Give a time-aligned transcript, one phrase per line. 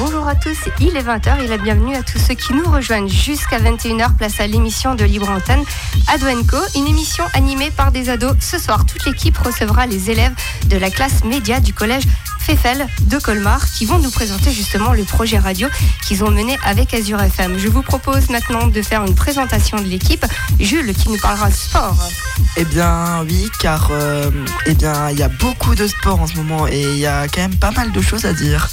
[0.00, 3.08] bonjour à tous, il est 20h et la bienvenue à tous ceux qui nous rejoignent
[3.08, 5.62] jusqu'à 21h, place à l'émission de Libre Antenne
[6.08, 8.34] Adwenco, une émission animée par des ados.
[8.40, 10.32] Ce soir, toute l'équipe recevra les élèves
[10.68, 12.04] de la classe média du collège
[12.38, 15.68] Feffel de Colmar qui vont nous présenter justement le projet radio
[16.06, 17.58] qu'ils ont mené avec Azure FM.
[17.58, 20.24] Je vous propose maintenant de faire une présentation de l'équipe.
[20.58, 22.08] Jules qui nous parlera sport.
[22.56, 24.30] Eh bien oui, car euh,
[24.64, 27.28] eh bien il y a beaucoup de sport en ce moment et il y a
[27.28, 28.70] quand même pas mal de choses à dire.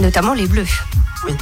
[0.00, 0.66] Notamment les bleus.
[1.26, 1.32] Oui,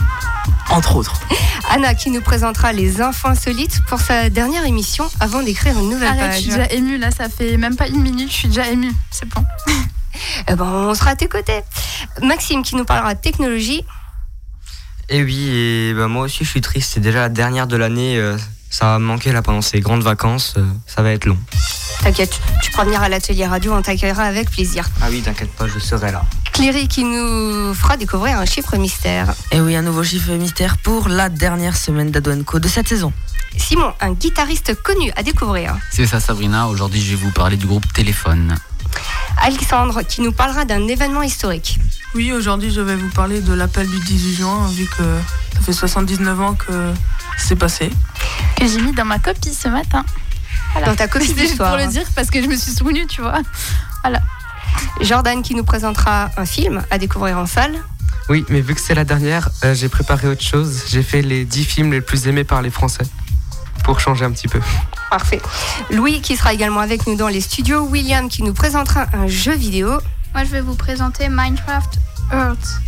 [0.70, 1.20] entre autres.
[1.70, 6.08] Anna qui nous présentera les infos insolites pour sa dernière émission avant d'écrire une nouvelle
[6.08, 6.36] Arrête, page.
[6.36, 8.92] je suis déjà émue là, ça fait même pas une minute, je suis déjà émue,
[9.10, 9.44] c'est bon.
[10.48, 11.60] Eh ben, on sera à tes côtés.
[12.20, 13.84] Maxime qui nous parlera de technologie.
[15.08, 18.18] Et oui, et bah, moi aussi je suis triste, c'est déjà la dernière de l'année,
[18.18, 18.36] euh,
[18.70, 21.36] ça va me manquer là pendant ces grandes vacances, euh, ça va être long.
[22.02, 24.88] T'inquiète, tu pourras venir à l'atelier radio, on t'accueillera avec plaisir.
[25.02, 26.22] Ah oui, t'inquiète pas, je serai là.
[26.52, 29.34] Cléry qui nous fera découvrir un chiffre mystère.
[29.50, 33.12] Et oui, un nouveau chiffre mystère pour la dernière semaine d'Adwenco de cette saison.
[33.56, 35.76] Simon, un guitariste connu à découvrir.
[35.90, 38.54] C'est ça Sabrina, aujourd'hui je vais vous parler du groupe Téléphone.
[39.42, 41.78] Alexandre qui nous parlera d'un événement historique.
[42.14, 45.02] Oui, aujourd'hui, je vais vous parler de l'appel du 18 juin, vu que
[45.54, 46.92] ça fait 79 ans que
[47.38, 47.90] c'est passé.
[48.56, 50.04] Que j'ai mis dans ma copie ce matin.
[50.84, 51.70] Dans ta copie C'était juste d'histoire.
[51.70, 53.40] pour le dire parce que je me suis souvenue, tu vois.
[55.00, 57.74] Jordan qui nous présentera un film à découvrir en salle.
[58.28, 60.84] Oui, mais vu que c'est la dernière, euh, j'ai préparé autre chose.
[60.88, 63.02] J'ai fait les 10 films les plus aimés par les Français.
[63.90, 64.60] Pour changer un petit peu.
[65.10, 65.42] Parfait.
[65.90, 67.88] Louis qui sera également avec nous dans les studios.
[67.88, 69.88] William qui nous présentera un jeu vidéo.
[70.32, 71.98] Moi, je vais vous présenter Minecraft
[72.32, 72.80] Earth.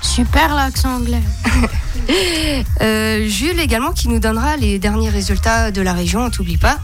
[0.00, 1.22] Super l'accent anglais.
[2.82, 6.78] Euh, Jules également qui nous donnera les derniers résultats de la région, on t'oublie pas.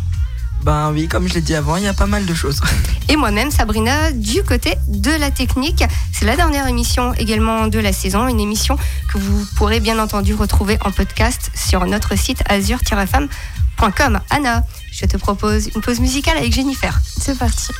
[0.62, 2.60] Ben oui, comme je l'ai dit avant, il y a pas mal de choses.
[3.08, 5.84] Et moi-même, Sabrina, du côté de la technique.
[6.12, 8.76] C'est la dernière émission également de la saison, une émission
[9.12, 14.20] que vous pourrez bien entendu retrouver en podcast sur notre site azur-femme.com.
[14.30, 17.00] Anna, je te propose une pause musicale avec Jennifer.
[17.18, 17.72] C'est parti.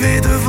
[0.00, 0.39] Devant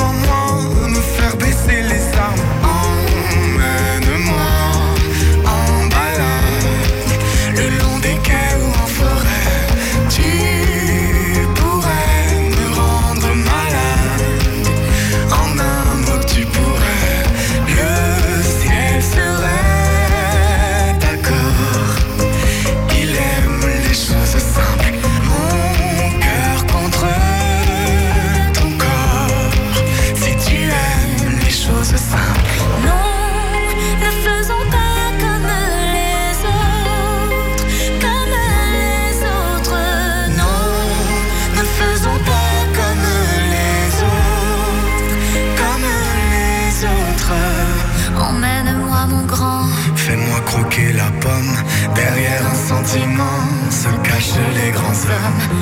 [55.07, 55.60] les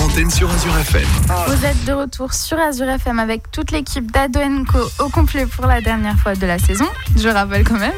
[0.00, 1.06] antenne sur Azure FM.
[1.48, 4.38] Vous êtes de retour sur Azure FM avec toute l'équipe d'Ado
[4.70, 6.86] Co au complet pour la dernière fois de la saison.
[7.16, 7.92] Je rappelle quand même.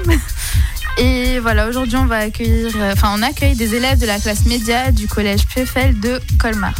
[0.98, 4.46] Et voilà, aujourd'hui on va accueillir, euh, enfin on accueille des élèves de la classe
[4.46, 6.72] média du collège Pfeffel de Colmar.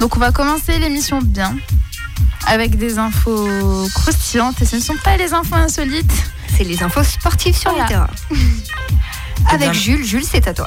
[0.00, 1.56] Donc on va commencer l'émission bien,
[2.46, 6.12] avec des infos croustillantes et ce ne sont pas les infos insolites.
[6.54, 7.84] C'est les infos sportives sur Voilà.
[7.84, 8.10] le terrain.
[9.50, 10.66] Avec bien- Jules, Jules c'est à toi.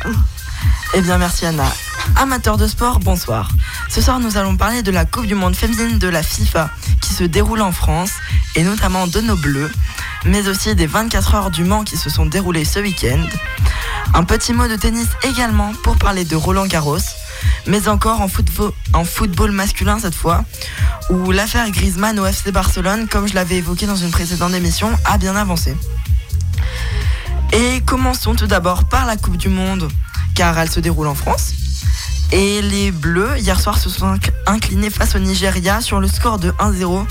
[0.96, 1.66] Eh bien, merci Anna.
[2.16, 3.50] Amateurs de sport, bonsoir.
[3.90, 6.70] Ce soir, nous allons parler de la Coupe du Monde féminine de la FIFA
[7.02, 8.12] qui se déroule en France
[8.56, 9.72] et notamment de nos Bleus,
[10.26, 13.24] mais aussi des 24 heures du Mans qui se sont déroulées ce week-end.
[14.14, 16.98] Un petit mot de tennis également pour parler de Roland Garros,
[17.66, 20.44] mais encore en football, en football masculin cette fois,
[21.10, 25.18] où l'affaire Griezmann au FC Barcelone, comme je l'avais évoqué dans une précédente émission, a
[25.18, 25.76] bien avancé.
[27.54, 29.90] Et commençons tout d'abord par la Coupe du Monde,
[30.36, 31.54] car elle se déroule en France.
[32.32, 36.40] Et les Bleus, hier soir, se sont inc- inclinés face au Nigeria sur le score
[36.40, 37.06] de 1-0.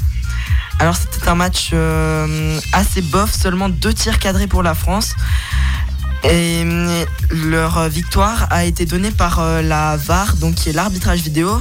[0.79, 5.15] Alors c'était un match euh, assez bof, seulement deux tirs cadrés pour la France.
[6.25, 11.21] Et euh, leur victoire a été donnée par euh, la VAR, donc qui est l'arbitrage
[11.21, 11.61] vidéo.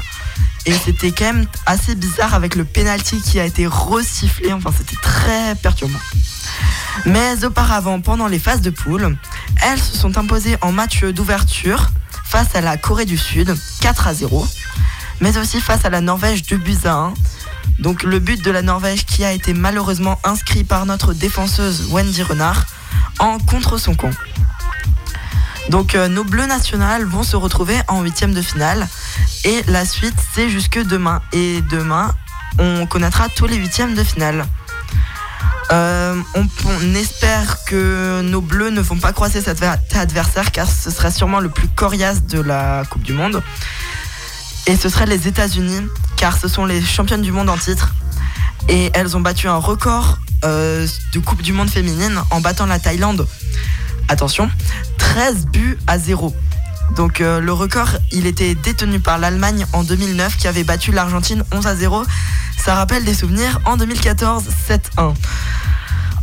[0.66, 4.54] Et c'était quand même assez bizarre avec le penalty qui a été resifflé.
[4.54, 6.00] Enfin, c'était très perturbant.
[7.06, 9.18] Mais auparavant, pendant les phases de poule,
[9.64, 11.90] elles se sont imposées en match d'ouverture
[12.26, 14.46] face à la Corée du Sud, 4 à 0,
[15.22, 17.14] mais aussi face à la Norvège, 2 buts à 1.
[17.80, 22.24] Donc le but de la Norvège qui a été malheureusement inscrit par notre défenseuse Wendy
[22.24, 22.66] Renard
[23.20, 24.12] en contre son camp.
[25.70, 28.88] Donc euh, nos bleus nationales vont se retrouver en huitième de finale
[29.46, 31.22] et la suite c'est jusque demain.
[31.32, 32.14] Et demain
[32.58, 34.46] on connaîtra tous les huitièmes de finale.
[35.72, 40.90] Euh, on, espère que nos bleus ne vont pas croiser cet adver- adversaire car ce
[40.90, 43.44] serait sûrement le plus coriace de la Coupe du Monde.
[44.66, 45.82] Et ce serait les États-Unis
[46.18, 47.94] car ce sont les championnes du monde en titre.
[48.68, 52.80] Et elles ont battu un record euh, de Coupe du Monde féminine en battant la
[52.80, 53.28] Thaïlande.
[54.08, 54.50] Attention,
[54.98, 56.36] 13 buts à 0.
[56.96, 61.44] Donc euh, le record, il était détenu par l'Allemagne en 2009 qui avait battu l'Argentine
[61.54, 62.04] 11 à 0.
[62.58, 64.46] Ça rappelle des souvenirs en 2014
[64.98, 65.14] 7-1.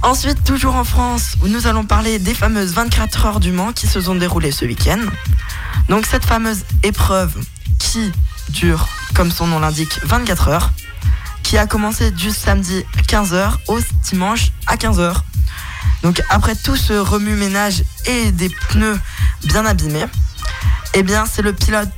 [0.06, 3.88] Ensuite, toujours en France, où nous allons parler des fameuses 24 heures du Mans qui
[3.88, 5.00] se sont déroulées ce week-end.
[5.88, 7.34] Donc cette fameuse épreuve
[7.80, 8.12] qui
[8.50, 8.86] dure,
[9.16, 10.70] comme son nom l'indique, 24 heures,
[11.42, 15.12] qui a commencé du samedi 15h au dimanche à 15h.
[16.04, 19.00] Donc après tout ce remue-ménage et des pneus
[19.42, 20.06] bien abîmés,
[20.94, 21.90] eh bien c'est le pilote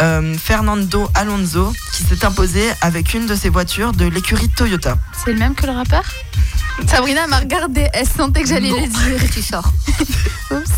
[0.00, 4.98] euh, Fernando Alonso qui s'est imposé avec une de ses voitures de l'écurie Toyota.
[5.24, 6.02] C'est le même que le rappeur?
[6.88, 8.80] Sabrina m'a regardé, elle sentait que j'allais Non.
[8.80, 9.30] les dire.
[9.32, 9.72] Tu sors.
[10.50, 10.70] Oups.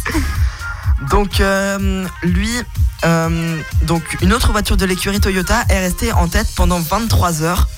[1.11, 2.51] Donc euh, lui,
[3.05, 7.69] euh, donc une autre voiture de l'écurie Toyota est restée en tête pendant 23 heures,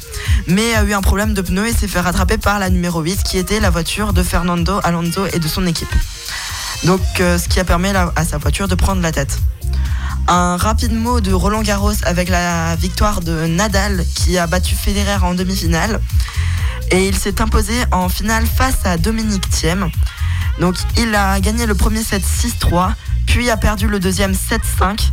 [0.46, 3.23] mais a eu un problème de pneu et s'est fait rattraper par la numéro 8
[3.23, 5.92] qui était la voiture de Fernando Alonso et de son équipe.
[6.85, 9.38] Donc euh, ce qui a permis la- à sa voiture de prendre la tête.
[10.28, 15.25] Un rapide mot de Roland Garros avec la victoire de Nadal qui a battu Federer
[15.25, 16.00] en demi-finale.
[16.90, 19.90] Et il s'est imposé en finale face à Dominique Thiem.
[20.61, 22.93] Donc il a gagné le premier set 6-3,
[23.26, 25.11] puis a perdu le deuxième 7-5,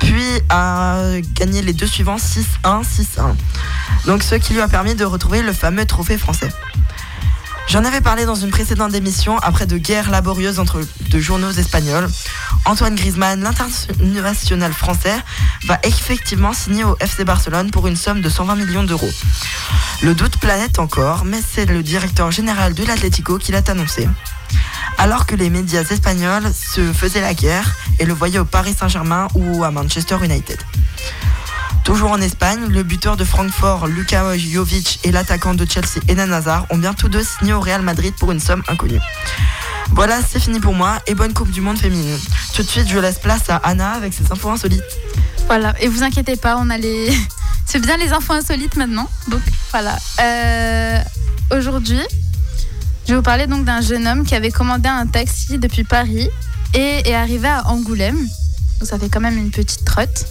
[0.00, 0.98] puis a
[1.34, 3.34] gagné les deux suivants 6-1, 6-1.
[4.06, 6.50] Donc ce qui lui a permis de retrouver le fameux trophée français.
[7.70, 12.08] J'en avais parlé dans une précédente émission après de guerres laborieuses entre deux journaux espagnols.
[12.64, 15.14] Antoine Griezmann, l'international français,
[15.66, 19.12] va effectivement signer au FC Barcelone pour une somme de 120 millions d'euros.
[20.02, 24.08] Le doute planète encore, mais c'est le directeur général de l'Atlético qui l'a annoncé.
[24.98, 29.28] Alors que les médias espagnols se faisaient la guerre et le voyaient au Paris Saint-Germain
[29.34, 30.58] ou à Manchester United.
[31.84, 36.66] Toujours en Espagne, le buteur de Francfort, Luka Jovic, et l'attaquant de Chelsea, Eden Hazard,
[36.70, 39.00] ont bien tous deux signé au Real Madrid pour une somme inconnue.
[39.92, 42.18] Voilà, c'est fini pour moi et bonne Coupe du Monde féminine.
[42.54, 44.84] Tout de suite, je laisse place à Anna avec ses infos insolites.
[45.46, 47.10] Voilà, et vous inquiétez pas, on a les.
[47.66, 49.08] C'est bien les infos insolites maintenant.
[49.28, 49.96] Donc voilà.
[50.20, 50.98] Euh,
[51.52, 52.00] Aujourd'hui,
[53.06, 56.30] je vais vous parler donc d'un jeune homme qui avait commandé un taxi depuis Paris
[56.74, 58.16] et est arrivé à Angoulême.
[58.16, 60.26] Donc ça fait quand même une petite trotte.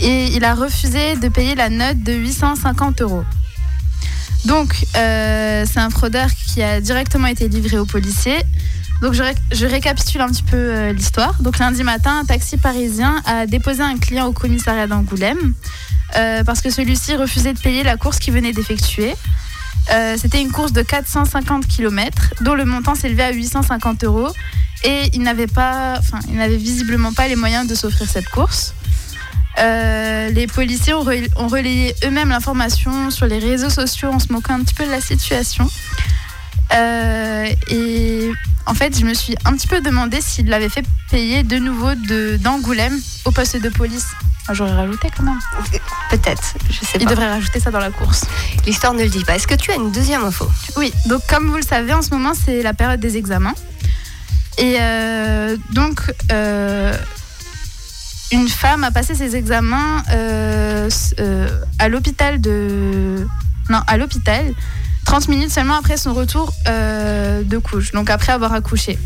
[0.00, 3.24] Et il a refusé de payer la note de 850 euros.
[4.44, 8.38] Donc, euh, c'est un fraudeur qui a directement été livré aux policiers.
[9.02, 11.34] Donc, je, ré- je récapitule un petit peu euh, l'histoire.
[11.42, 15.54] Donc, lundi matin, un taxi parisien a déposé un client au commissariat d'Angoulême
[16.16, 19.14] euh, parce que celui-ci refusait de payer la course qu'il venait d'effectuer.
[20.18, 24.28] C'était une course de 450 km dont le montant s'élevait à 850 euros
[24.84, 25.46] et il n'avait
[26.58, 28.74] visiblement pas les moyens de s'offrir cette course.
[29.60, 34.32] Euh, les policiers ont, rel- ont relayé eux-mêmes l'information sur les réseaux sociaux en se
[34.32, 35.68] moquant un petit peu de la situation.
[36.74, 38.30] Euh, et
[38.66, 41.94] en fait, je me suis un petit peu demandé s'il l'avait fait payer de nouveau
[41.94, 44.06] de- d'Angoulême au poste de police.
[44.46, 45.38] Moi, J'aurais rajouté quand même.
[46.10, 47.10] Peut-être, je sais Il pas.
[47.10, 48.24] devrait rajouter ça dans la course.
[48.66, 49.34] L'histoire ne le dit pas.
[49.36, 50.48] Est-ce que tu as une deuxième info?
[50.76, 53.54] Oui, donc comme vous le savez, en ce moment, c'est la période des examens.
[54.56, 56.00] Et euh, donc,
[56.32, 56.96] euh,
[58.30, 60.88] une femme a passé ses examens euh,
[61.20, 63.26] euh, à l'hôpital de...
[63.70, 64.52] Non, à l'hôpital,
[65.04, 68.98] 30 minutes seulement après son retour euh, de couche, donc après avoir accouché.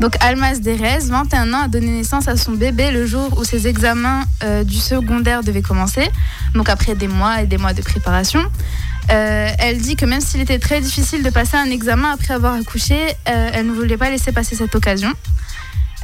[0.00, 3.66] Donc Almas Derez, 21 ans, a donné naissance à son bébé le jour où ses
[3.66, 4.24] examens
[4.64, 6.10] du secondaire devaient commencer,
[6.54, 8.40] donc après des mois et des mois de préparation.
[9.08, 12.98] Elle dit que même s'il était très difficile de passer un examen après avoir accouché,
[13.24, 15.14] elle ne voulait pas laisser passer cette occasion.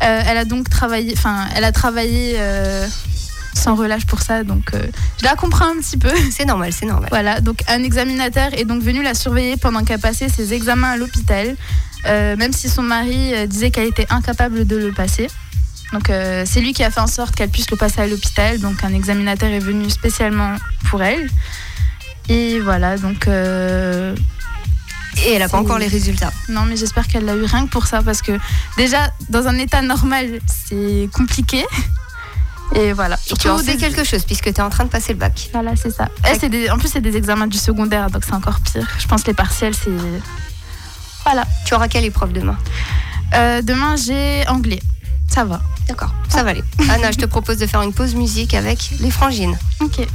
[0.02, 2.86] Euh, elle a donc travaillé, enfin, elle a travaillé euh,
[3.54, 4.82] sans relâche pour ça, donc euh,
[5.20, 6.12] je la comprends un petit peu.
[6.30, 7.08] C'est normal, c'est normal.
[7.10, 10.96] Voilà, donc un examinateur est donc venu la surveiller pendant qu'elle passait ses examens à
[10.96, 11.56] l'hôpital,
[12.06, 15.28] euh, même si son mari euh, disait qu'elle était incapable de le passer.
[15.92, 18.58] Donc c'est lui qui a fait en sorte qu'elle puisse le passer à l'hôpital.
[18.60, 20.56] Donc un examinateur est venu spécialement
[20.88, 21.28] pour elle.
[22.30, 23.28] Et voilà, donc.
[25.18, 26.32] Et elle n'a pas encore les résultats.
[26.48, 28.32] Non, mais j'espère qu'elle l'a eu rien que pour ça, parce que
[28.76, 31.64] déjà, dans un état normal, c'est compliqué.
[32.74, 33.18] Et voilà.
[33.18, 33.34] Sais
[33.74, 35.50] des- quelque chose puisque tu es en train de passer le bac.
[35.52, 36.08] Voilà, c'est ça.
[36.42, 38.88] Eh, des- En plus, c'est des examens du secondaire, donc c'est encore pire.
[38.98, 39.90] Je pense que les partiels, c'est.
[41.24, 41.44] Voilà.
[41.66, 42.56] Tu auras quelle épreuve demain?
[43.34, 44.80] Euh, demain, j'ai anglais.
[45.28, 45.60] Ça va.
[45.86, 46.64] D'accord, ça va aller.
[46.88, 49.56] Anna, je te propose de faire une pause musique avec les frangines.
[49.80, 50.06] Ok.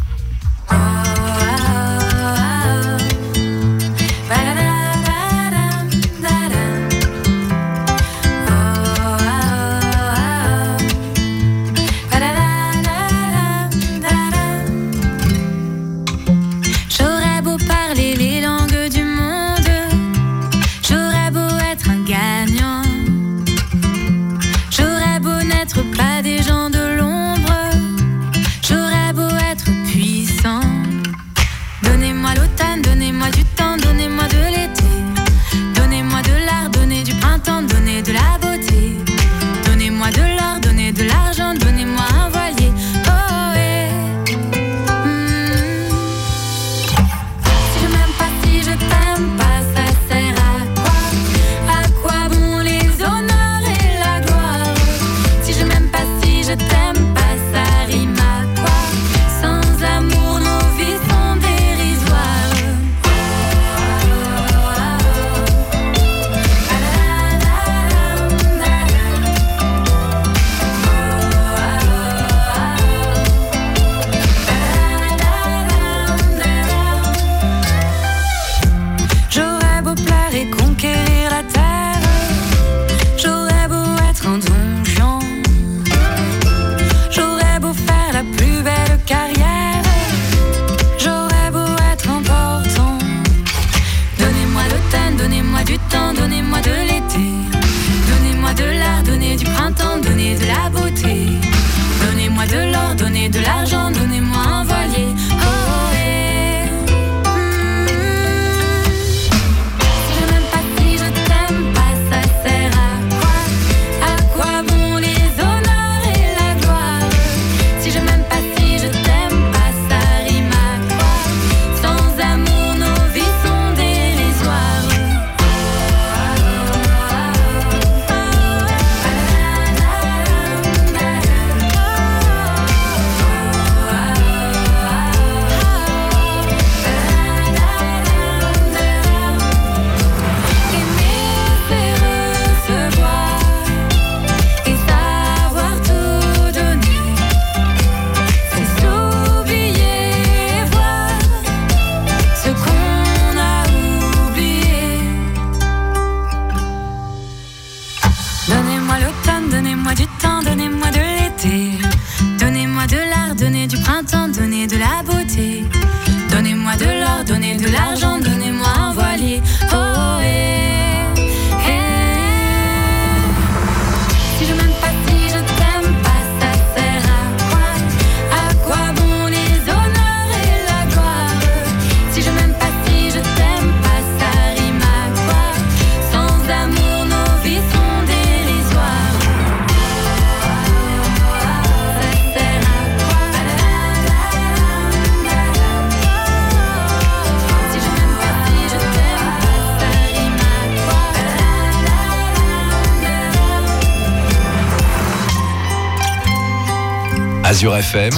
[207.97, 208.13] FM,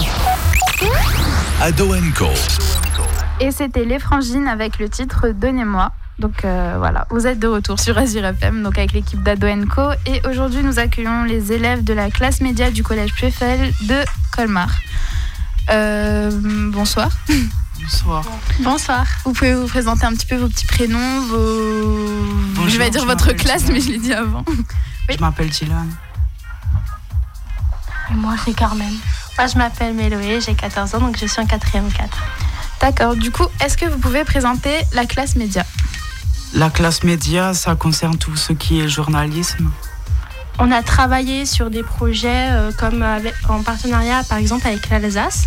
[1.61, 2.27] Ado Co.
[3.39, 5.93] Et c'était Les Frangines avec le titre Donnez-moi.
[6.17, 9.91] Donc euh, voilà, vous êtes de retour sur Azure FM, donc avec l'équipe d'Ado Co.
[10.05, 14.03] Et aujourd'hui, nous accueillons les élèves de la classe média du collège Pueffel de
[14.35, 14.69] Colmar.
[15.69, 16.29] Euh,
[16.73, 17.09] bonsoir.
[17.81, 18.25] Bonsoir.
[18.59, 19.05] Bonsoir.
[19.23, 22.25] Vous pouvez vous présenter un petit peu vos petits prénoms, vos.
[22.55, 23.73] Bonjour, je vais dire je votre classe, Dylan.
[23.75, 24.43] mais je l'ai dit avant.
[25.07, 25.87] Je m'appelle Dylan.
[28.11, 28.93] Et moi, c'est Carmen.
[29.39, 32.09] Moi, je m'appelle Méloé, j'ai 14 ans, donc je suis en 4ème 4.
[32.81, 35.65] D'accord, du coup, est-ce que vous pouvez présenter la classe média?
[36.53, 39.71] La classe média, ça concerne tout ce qui est journalisme.
[40.57, 45.43] On a travaillé sur des projets euh, comme avec- en partenariat, par exemple, avec l'Alsace,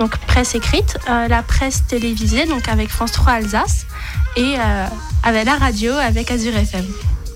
[0.00, 3.86] donc presse écrite, euh, la presse télévisée, donc avec France 3 Alsace,
[4.34, 4.86] et euh,
[5.22, 6.86] avec la radio, avec Azure FM.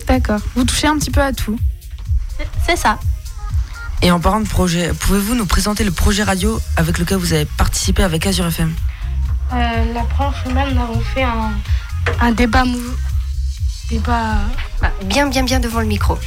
[0.08, 0.40] D'accord.
[0.56, 1.56] Vous touchez un petit peu à tout.
[2.66, 2.98] C'est ça.
[4.02, 7.44] Et en parlant de projet, pouvez-vous nous présenter le projet radio avec lequel vous avez
[7.44, 8.72] participé avec Azure FM
[9.52, 11.52] Euh, la première semaine, nous avons fait un,
[12.20, 12.78] un débat mou...
[13.90, 14.38] débat...
[14.80, 16.18] Bah, bien, bien, bien devant le micro.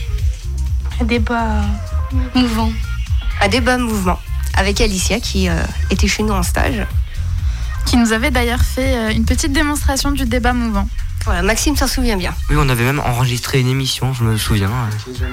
[1.01, 1.63] un débat
[2.33, 2.71] mouvant.
[3.41, 4.19] Un débat mouvement
[4.57, 5.55] avec Alicia qui euh,
[5.89, 6.87] était chez nous en stage.
[7.85, 10.87] Qui nous avait d'ailleurs fait euh, une petite démonstration du débat mouvant.
[11.25, 12.33] Voilà, Maxime s'en souvient bien.
[12.49, 14.69] Oui, on avait même enregistré une émission, je me souviens.
[14.71, 15.25] Euh,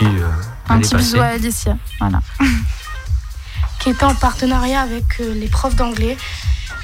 [0.00, 0.96] elle est petit passée.
[0.96, 1.76] bisou à Alicia.
[2.00, 2.20] Voilà.
[3.80, 6.16] qui était en partenariat avec euh, les profs d'anglais.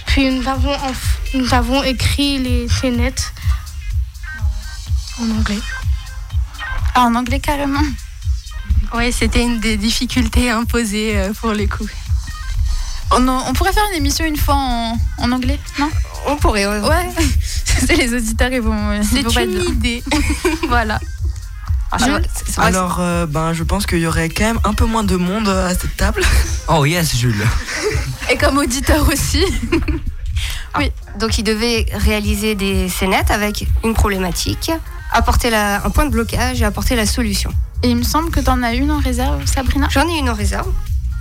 [0.07, 0.93] Puis nous avons, en-
[1.39, 3.33] nous avons écrit les scénettes
[5.21, 5.59] en anglais.
[6.95, 7.81] Ah, en anglais carrément
[8.95, 11.93] Oui, c'était une des difficultés imposées euh, pour les coups.
[13.13, 15.91] on, en- on pourrait faire une émission une fois en, en anglais, non?
[16.27, 16.81] On pourrait, ouais.
[16.81, 17.09] Ouais,
[17.97, 19.01] les auditeurs, ils vont.
[19.03, 20.03] C'est une idée.
[20.69, 21.01] voilà.
[21.93, 22.19] Ah,
[22.59, 25.49] Alors, euh, ben, je pense qu'il y aurait quand même un peu moins de monde
[25.49, 26.23] euh, à cette table.
[26.69, 27.45] Oh yes, Jules.
[28.31, 29.43] Et comme auditeur aussi.
[30.79, 34.71] c'est- Donc il devait réaliser des scénettes avec une problématique,
[35.11, 37.51] apporter la- un point de blocage et apporter la solution.
[37.83, 39.89] Et il me semble que tu en as une en réserve, Sabrina?
[39.91, 40.69] J'en ai une en réserve.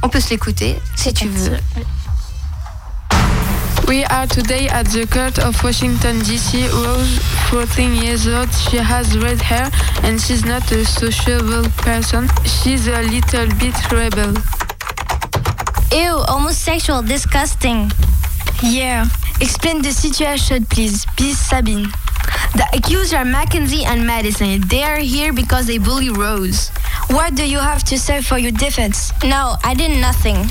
[0.03, 1.57] On peut se l'écouter si tu veux.
[3.89, 6.67] We are today at the court of Washington, D.C.
[6.67, 7.17] Rose,
[7.49, 8.53] 14 years old.
[8.53, 9.71] She has red hair
[10.03, 12.29] and she's not a sociable person.
[12.45, 14.35] She's a little bit rebel.
[15.91, 17.91] Ew, homosexual, disgusting.
[18.61, 19.07] Yeah.
[19.41, 21.07] Explain the situation, please.
[21.17, 21.87] Please, Sabine.
[22.53, 24.61] The accused are Mackenzie and Madison.
[24.67, 26.69] They are here because they bully Rose.
[27.09, 29.11] What do you have to say for your defense?
[29.23, 30.45] No, I did nothing.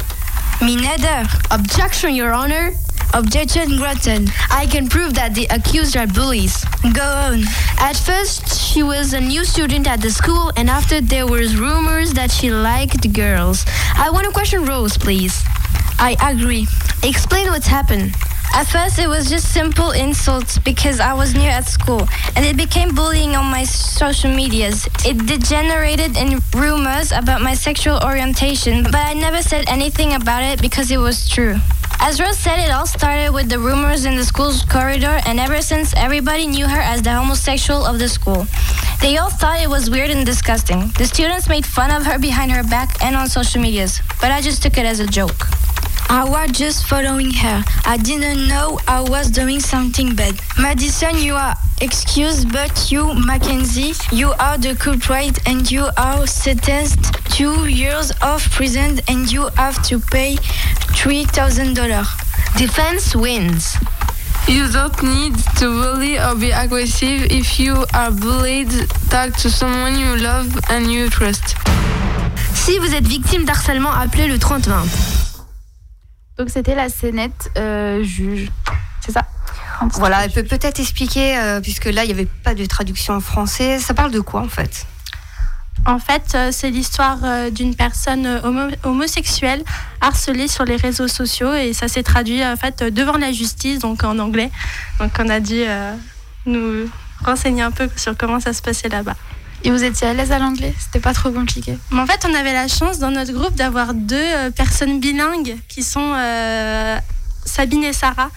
[0.61, 1.24] Me neither.
[1.53, 2.72] Objection, Your Honor.
[3.14, 4.31] Objection granted.
[4.51, 6.64] I can prove that the accused are bullies.
[6.92, 7.42] Go on.
[7.79, 12.12] At first, she was a new student at the school, and after there was rumors
[12.14, 13.64] that she liked girls.
[13.97, 15.42] I want to question Rose, please.
[15.99, 16.66] I agree.
[17.03, 18.14] Explain what's happened.
[18.55, 22.57] At first, it was just simple insults because I was new at school, and it
[22.57, 24.87] became bullying on my social medias.
[25.05, 30.61] It degenerated in rumors about my sexual orientation, but I never said anything about it
[30.61, 31.57] because it was true.
[32.01, 35.61] As Rose said, it all started with the rumors in the school's corridor, and ever
[35.61, 38.47] since, everybody knew her as the homosexual of the school.
[39.01, 40.89] They all thought it was weird and disgusting.
[40.97, 44.41] The students made fun of her behind her back and on social medias, but I
[44.41, 45.58] just took it as a joke.
[46.11, 47.62] I was just following her.
[47.85, 50.40] I didn't know I was doing something bad.
[50.59, 57.12] Madison, you are excused, but you, Mackenzie, you are the culprit and you are sentenced
[57.31, 60.37] two years of prison and you have to pay
[60.97, 61.77] $3,000.
[62.57, 63.77] Defense wins.
[64.49, 67.31] You don't need to bully or be aggressive.
[67.31, 68.71] If you are bullied,
[69.11, 71.55] talk to someone you love and you trust.
[72.55, 75.28] Si vous êtes victime d'harcèlement, appelez le 3020.
[76.38, 78.51] Donc c'était la scénette euh, juge.
[79.05, 79.22] C'est ça
[79.94, 83.20] Voilà, elle peut peut-être expliquer, euh, puisque là, il n'y avait pas de traduction en
[83.20, 83.79] français.
[83.79, 84.87] Ça parle de quoi, en fait?
[85.87, 89.62] En fait, euh, c'est l'histoire euh, d'une personne homo- homosexuelle
[90.01, 93.79] harcelée sur les réseaux sociaux et ça s'est traduit en fait euh, devant la justice,
[93.79, 94.51] donc en anglais.
[94.98, 95.94] Donc on a dû euh,
[96.46, 96.90] nous
[97.24, 99.14] renseigner un peu sur comment ça se passait là-bas.
[99.64, 100.75] Et vous étiez à l'aise à l'anglais?
[100.79, 103.94] C'était pas trop compliqué Mais en fait, on avait la chance dans notre groupe d'avoir
[103.94, 106.97] deux euh, personnes bilingues qui sont euh,
[107.44, 108.31] Sabine et Sarah.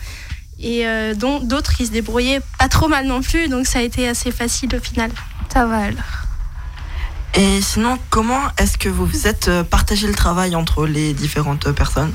[0.60, 3.82] Et euh, dont d'autres qui se débrouillaient pas trop mal non plus, donc ça a
[3.82, 5.12] été assez facile au final.
[5.52, 6.04] Ça va alors.
[7.34, 12.14] Et sinon, comment est-ce que vous vous êtes partagé le travail entre les différentes personnes?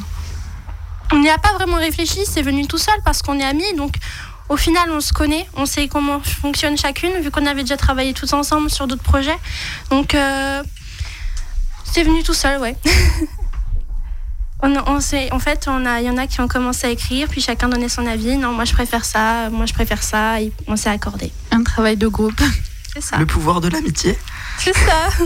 [1.12, 3.94] On n'y a pas vraiment réfléchi, c'est venu tout seul parce qu'on est amis, donc
[4.48, 8.12] au final on se connaît, on sait comment fonctionne chacune, vu qu'on avait déjà travaillé
[8.14, 9.38] tous ensemble sur d'autres projets.
[9.90, 10.62] Donc euh,
[11.84, 12.76] c'est venu tout seul, ouais.
[14.62, 16.90] on, on sait, en fait, on a, il y en a qui ont commencé à
[16.90, 18.36] écrire, puis chacun donnait son avis.
[18.36, 20.40] Non, moi je préfère ça, moi je préfère ça.
[20.40, 21.32] Et on s'est accordé.
[21.50, 22.40] Un travail de groupe.
[22.94, 23.18] C'est ça.
[23.18, 24.18] Le pouvoir de l'amitié.
[24.58, 25.08] C'est ça.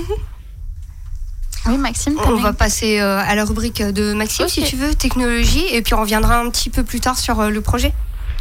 [1.66, 5.66] Oui, Maxime, On va passer euh, à la rubrique de Maxime, si tu veux, technologie,
[5.70, 7.92] et puis on reviendra un petit peu plus tard sur euh, le projet.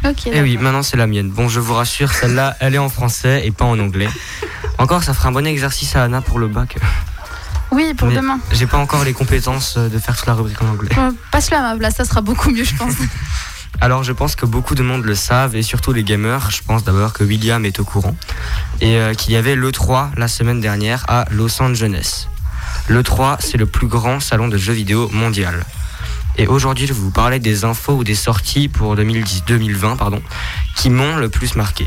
[0.04, 0.26] Ok.
[0.26, 1.30] Eh oui, maintenant c'est la mienne.
[1.30, 4.08] Bon, je vous rassure, celle-là, elle est en français et pas en anglais.
[4.78, 6.76] Encore, ça fera un bon exercice à Anna pour le bac.
[7.70, 8.38] Oui, pour Mais demain.
[8.52, 10.90] J'ai pas encore les compétences euh, de faire toute la rubrique en anglais.
[10.98, 12.94] Euh, Passe-le à ma place, ça sera beaucoup mieux, je pense.
[13.80, 16.50] Alors je pense que beaucoup de monde le savent et surtout les gamers.
[16.50, 18.16] Je pense d'abord que William est au courant
[18.80, 22.26] et euh, qu'il y avait l'E3 la semaine dernière à Los Angeles.
[22.88, 25.64] L'E3 c'est le plus grand salon de jeux vidéo mondial.
[26.40, 30.22] Et aujourd'hui je vais vous parler des infos ou des sorties pour 2010, 2020 pardon,
[30.74, 31.86] qui m'ont le plus marqué.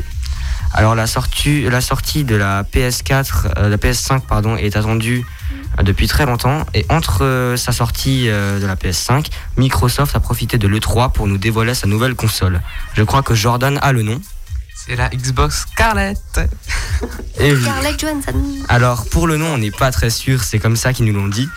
[0.72, 5.26] Alors la sortie, de la PS4, euh, la PS5 pardon, est attendue
[5.80, 10.20] euh, depuis très longtemps et entre euh, sa sortie euh, de la PS5, Microsoft a
[10.20, 12.60] profité de l'E3 pour nous dévoiler sa nouvelle console.
[12.94, 14.20] Je crois que Jordan a le nom.
[14.76, 16.18] C'est la Xbox Scarlett.
[17.38, 17.62] Et oui.
[17.62, 18.34] Scarlett Johansson.
[18.68, 21.28] Alors pour le nom, on n'est pas très sûr, c'est comme ça qu'ils nous l'ont
[21.28, 21.48] dit.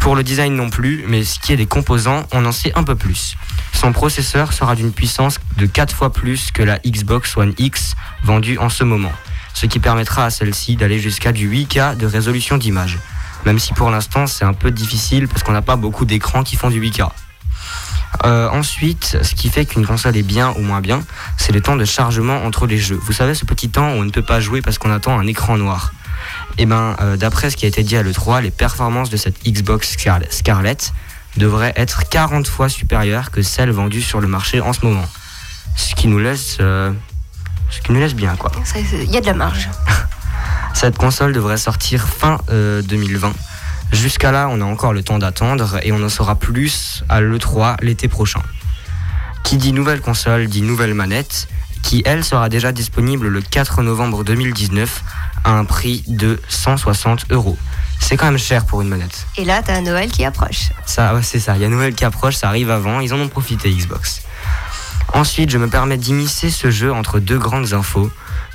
[0.00, 2.82] Pour le design non plus, mais ce qui est des composants, on en sait un
[2.82, 3.36] peu plus.
[3.72, 8.58] Son processeur sera d'une puissance de 4 fois plus que la Xbox One X vendue
[8.58, 9.12] en ce moment,
[9.54, 12.98] ce qui permettra à celle-ci d'aller jusqu'à du 8K de résolution d'image.
[13.44, 16.56] Même si pour l'instant c'est un peu difficile parce qu'on n'a pas beaucoup d'écrans qui
[16.56, 17.10] font du 8K.
[18.24, 21.02] Euh, ensuite, ce qui fait qu'une console est bien ou moins bien,
[21.38, 22.98] c'est le temps de chargement entre les jeux.
[23.02, 25.26] Vous savez, ce petit temps où on ne peut pas jouer parce qu'on attend un
[25.26, 25.92] écran noir.
[26.58, 29.42] Et ben, euh, d'après ce qui a été dit à l'E3, les performances de cette
[29.44, 30.92] Xbox Scarle- Scarlett
[31.36, 35.06] devraient être 40 fois supérieures que celles vendues sur le marché en ce moment.
[35.74, 36.92] Ce qui nous laisse, euh,
[37.70, 38.52] ce qui nous laisse bien, quoi.
[39.04, 39.68] Il y a de la marge.
[40.74, 43.32] Cette console devrait sortir fin euh, 2020.
[43.92, 47.76] Jusqu'à là, on a encore le temps d'attendre et on en saura plus à l'E3
[47.82, 48.40] l'été prochain.
[49.44, 51.46] Qui dit nouvelle console dit nouvelle manette,
[51.82, 55.02] qui elle sera déjà disponible le 4 novembre 2019
[55.44, 57.58] à un prix de 160 euros.
[58.00, 59.26] C'est quand même cher pour une manette.
[59.36, 60.70] Et là, t'as Noël qui approche.
[60.86, 61.56] Ça, ouais, c'est ça.
[61.56, 63.00] Il y a Noël qui approche, ça arrive avant.
[63.00, 64.22] Ils en ont profité, Xbox.
[65.12, 68.10] Ensuite, je me permets d'immiscer ce jeu entre deux grandes infos,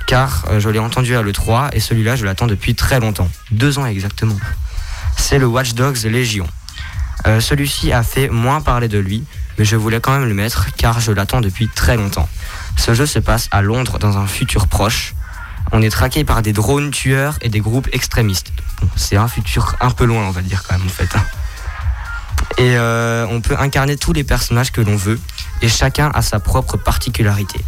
[0.06, 3.30] car euh, je l'ai entendu à l'E3 et celui-là, je l'attends depuis très longtemps.
[3.52, 4.36] Deux ans exactement.
[5.18, 6.46] C'est le Watch Dogs Légion.
[7.26, 9.24] Euh, celui-ci a fait moins parler de lui,
[9.58, 12.28] mais je voulais quand même le mettre car je l'attends depuis très longtemps.
[12.76, 15.14] Ce jeu se passe à Londres dans un futur proche.
[15.72, 18.52] On est traqué par des drones tueurs et des groupes extrémistes.
[18.80, 21.14] Bon, c'est un futur un peu loin, on va dire quand même en fait.
[21.14, 21.24] hein.
[22.56, 25.20] Et euh, on peut incarner tous les personnages que l'on veut,
[25.60, 27.60] et chacun a sa propre particularité.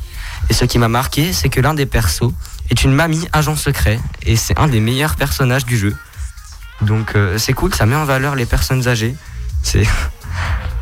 [0.48, 2.32] Et ce qui m'a marqué, c'est que l'un des persos
[2.70, 5.94] est une mamie agent secret, et c'est un des meilleurs personnages du jeu.
[6.82, 9.14] Donc euh, c'est cool, ça met en valeur les personnes âgées.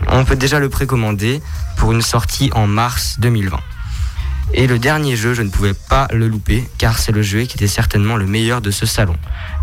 [0.08, 1.42] On peut déjà le précommander
[1.76, 3.58] pour une sortie en mars 2020.
[4.54, 7.56] Et le dernier jeu, je ne pouvais pas le louper, car c'est le jeu qui
[7.56, 9.16] était certainement le meilleur de ce salon.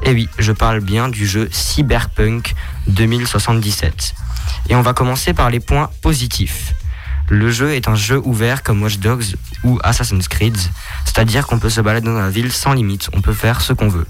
[0.04, 2.54] Et oui, je parle bien du jeu Cyberpunk
[2.88, 4.14] 2077.
[4.70, 6.74] Et on va commencer par les points positifs.
[7.30, 10.58] Le jeu est un jeu ouvert comme Watch Dogs ou Assassin's Creed,
[11.06, 13.88] c'est-à-dire qu'on peut se balader dans la ville sans limite, on peut faire ce qu'on
[13.88, 14.06] veut.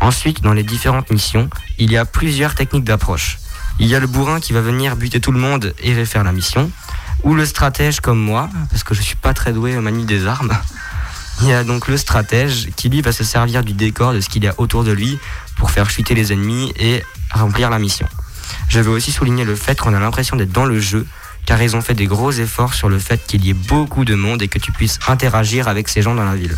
[0.00, 3.38] Ensuite, dans les différentes missions, il y a plusieurs techniques d'approche.
[3.78, 6.32] Il y a le bourrin qui va venir buter tout le monde et faire la
[6.32, 6.70] mission,
[7.22, 10.26] ou le stratège comme moi, parce que je suis pas très doué au manie des
[10.26, 10.56] armes.
[11.42, 14.28] Il y a donc le stratège qui lui va se servir du décor de ce
[14.28, 15.18] qu'il y a autour de lui
[15.56, 18.08] pour faire chuter les ennemis et remplir la mission.
[18.68, 21.06] Je veux aussi souligner le fait qu'on a l'impression d'être dans le jeu
[21.50, 24.14] car ils ont fait des gros efforts sur le fait qu'il y ait beaucoup de
[24.14, 26.54] monde et que tu puisses interagir avec ces gens dans la ville.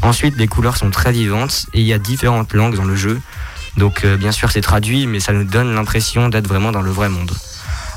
[0.00, 3.20] Ensuite, les couleurs sont très vivantes et il y a différentes langues dans le jeu.
[3.76, 6.90] Donc euh, bien sûr c'est traduit mais ça nous donne l'impression d'être vraiment dans le
[6.90, 7.32] vrai monde.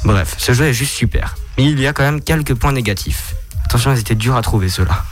[0.04, 1.38] Bref, ce jeu est juste super.
[1.58, 3.34] Mais il y a quand même quelques points négatifs.
[3.64, 5.06] Attention, ils étaient durs à trouver ceux-là.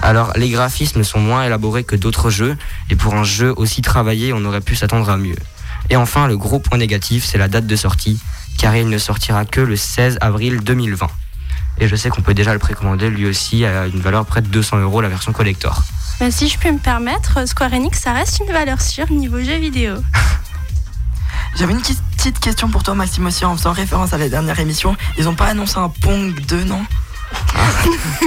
[0.00, 2.56] Alors, les graphismes sont moins élaborés que d'autres jeux,
[2.88, 5.36] et pour un jeu aussi travaillé, on aurait pu s'attendre à mieux.
[5.90, 8.18] Et enfin, le gros point négatif, c'est la date de sortie,
[8.58, 11.06] car il ne sortira que le 16 avril 2020.
[11.78, 14.48] Et je sais qu'on peut déjà le précommander lui aussi à une valeur près de
[14.48, 15.82] 200 euros, la version collector.
[16.20, 19.56] Bah, si je peux me permettre, Square Enix, ça reste une valeur sûre niveau jeu
[19.58, 19.94] vidéo.
[21.56, 24.96] J'avais une petite question pour toi, Maxime, aussi, en faisant référence à la dernière émission.
[25.18, 26.82] Ils ont pas annoncé un Pong 2, non?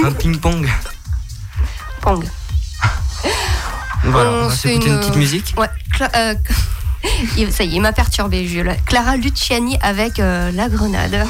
[0.04, 0.68] Un ping-pong
[2.00, 2.24] Pong.
[4.04, 5.54] Voilà, on On va fait s'écouter une petite euh, musique.
[5.56, 5.68] Ouais.
[5.92, 6.34] Cla- euh,
[7.50, 8.74] ça y est, il m'a perturbé, Jules.
[8.86, 11.26] Clara Luciani avec euh, La Grenade.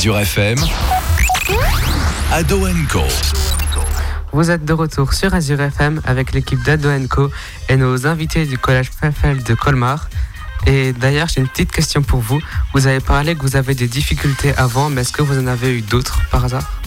[0.00, 0.56] Azure FM,
[2.32, 3.02] Ado Co.
[4.32, 7.30] Vous êtes de retour sur Azure FM avec l'équipe d'Ado Co
[7.68, 10.08] et nos invités du collège Pfeffel de Colmar.
[10.66, 12.40] Et d'ailleurs, j'ai une petite question pour vous.
[12.72, 15.76] Vous avez parlé que vous avez des difficultés avant, mais est-ce que vous en avez
[15.76, 16.80] eu d'autres par hasard?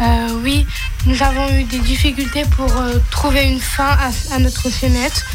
[0.00, 0.66] Euh, oui,
[1.04, 5.26] nous avons eu des difficultés pour euh, trouver une fin à, à notre fenêtre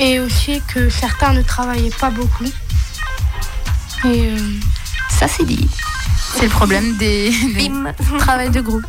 [0.00, 2.50] et aussi que certains ne travaillaient pas beaucoup.
[4.06, 4.38] Et euh,
[5.08, 5.70] ça c'est dit.
[6.34, 7.70] C'est le problème des, des
[8.18, 8.86] travails de groupe.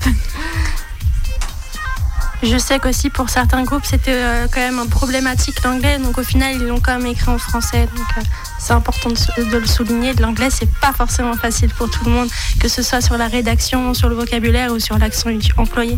[2.44, 6.56] Je sais qu'aussi pour certains groupes c'était euh, quand même problématique l'anglais, donc au final
[6.56, 7.88] ils l'ont quand même écrit en français.
[7.96, 8.22] Donc euh,
[8.60, 10.14] c'est important de, le souligner.
[10.14, 13.96] L'anglais c'est pas forcément facile pour tout le monde, que ce soit sur la rédaction,
[13.96, 15.98] sur le vocabulaire ou sur l'accent employé.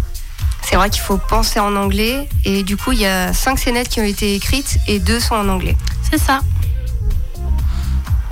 [0.62, 3.90] C'est vrai qu'il faut penser en anglais et du coup il y a cinq scénettes
[3.90, 5.76] qui ont été écrites et deux sont en anglais.
[6.10, 6.40] C'est ça.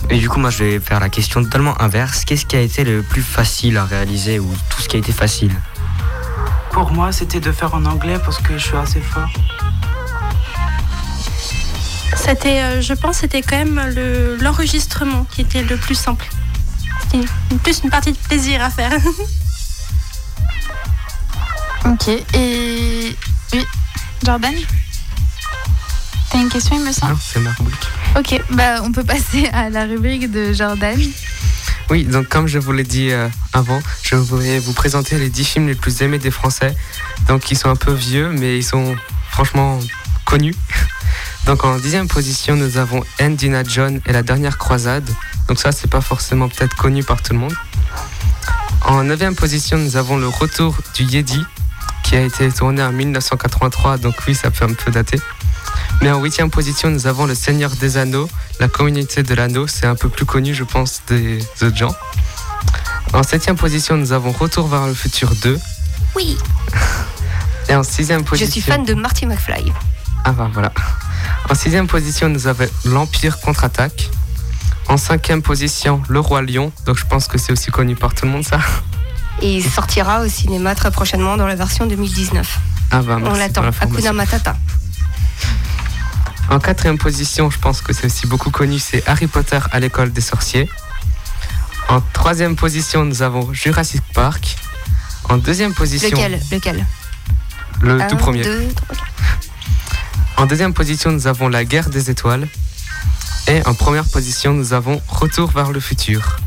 [0.09, 2.23] Et du coup, moi, je vais faire la question totalement inverse.
[2.25, 5.11] Qu'est-ce qui a été le plus facile à réaliser ou tout ce qui a été
[5.11, 5.53] facile?
[6.71, 9.29] Pour moi, c'était de faire en anglais parce que je suis assez fort.
[12.15, 16.27] C'était, euh, je pense, c'était quand même le- l'enregistrement qui était le plus simple.
[17.03, 18.91] C'était une- plus une partie de plaisir à faire.
[21.85, 23.15] Ok, et.
[23.53, 23.65] Oui,
[24.25, 24.53] Jordan?
[26.29, 27.13] T'as une question, il me semble?
[27.13, 27.87] Non, c'est ma rubrique.
[28.15, 30.99] Ok, bah on peut passer à la rubrique de Jordan.
[31.89, 35.43] Oui, donc comme je vous l'ai dit euh, avant, je voudrais vous présenter les 10
[35.45, 36.75] films les plus aimés des Français.
[37.27, 38.95] Donc ils sont un peu vieux, mais ils sont
[39.29, 39.79] franchement
[40.25, 40.55] connus.
[41.45, 45.09] Donc en dixième position, nous avons Indiana John et la dernière croisade.
[45.47, 47.53] Donc ça, c'est pas forcément peut-être connu par tout le monde.
[48.85, 51.41] En neuvième position, nous avons le retour du Yedi,
[52.03, 53.97] qui a été tourné en 1983.
[53.97, 55.19] Donc oui, ça peut un peu dater.
[56.01, 58.29] Mais en huitième position, nous avons Le Seigneur des Anneaux,
[58.59, 59.67] la communauté de l'anneau.
[59.67, 61.95] C'est un peu plus connu, je pense, des autres gens.
[63.13, 65.59] En septième position, nous avons Retour vers le futur 2.
[66.15, 66.37] Oui.
[67.69, 68.51] Et en sixième Je position...
[68.51, 69.71] suis fan de Marty McFly.
[70.23, 70.71] Ah bah voilà.
[71.49, 74.09] En sixième position, nous avons l'Empire contre-attaque.
[74.89, 76.71] En cinquième position, Le Roi Lion.
[76.85, 78.59] Donc je pense que c'est aussi connu par tout le monde ça.
[79.41, 82.59] Et il sortira au cinéma très prochainement dans la version 2019.
[82.91, 83.53] Ah bah On merci l'attend.
[83.55, 83.95] pour l'information.
[83.97, 84.55] Hakuna Matata.
[86.49, 90.11] En quatrième position, je pense que c'est aussi beaucoup connu, c'est Harry Potter à l'école
[90.11, 90.69] des sorciers.
[91.89, 94.57] En troisième position, nous avons Jurassic Park.
[95.29, 96.85] En deuxième position, Lequel Lequel?
[97.81, 98.43] Le Un, tout premier.
[98.43, 98.97] deux, trois.
[100.37, 102.47] En deuxième position, nous avons La guerre des étoiles.
[103.47, 106.37] Et en première position, nous avons Retour vers le futur.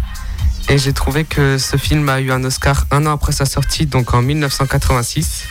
[0.69, 3.87] Et j'ai trouvé que ce film a eu un Oscar un an après sa sortie,
[3.87, 5.45] donc en 1986.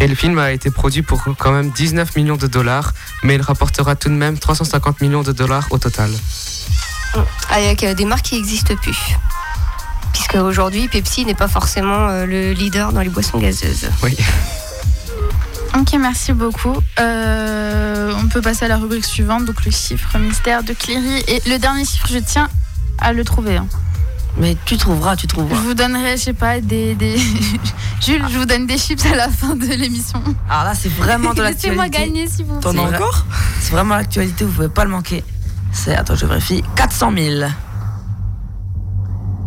[0.00, 3.42] Et le film a été produit pour quand même 19 millions de dollars, mais il
[3.42, 6.10] rapportera tout de même 350 millions de dollars au total.
[7.50, 8.96] Avec euh, des marques qui n'existent plus.
[10.12, 13.90] Puisque aujourd'hui, Pepsi n'est pas forcément euh, le leader dans les boissons gazeuses.
[14.02, 14.16] Oui.
[15.78, 16.76] Ok, merci beaucoup.
[16.98, 21.22] Euh, on peut passer à la rubrique suivante, donc le chiffre mystère de Cléry.
[21.28, 22.48] Et le dernier chiffre, je tiens
[22.98, 23.56] à le trouver.
[23.56, 23.66] hein.
[24.38, 25.60] Mais tu trouveras, tu Je trouveras.
[25.60, 26.94] vous donnerai, je sais pas, des.
[26.94, 27.16] des...
[28.00, 30.22] Jules, je vous donne des chips à la fin de l'émission.
[30.48, 32.12] Alors là, c'est vraiment de Laissez-moi l'actualité.
[32.14, 33.26] gagner, s'il vous T'en as encore
[33.60, 35.22] C'est vraiment l'actualité, vous pouvez pas le manquer.
[35.72, 37.44] C'est, attends, je vérifie, 400 000.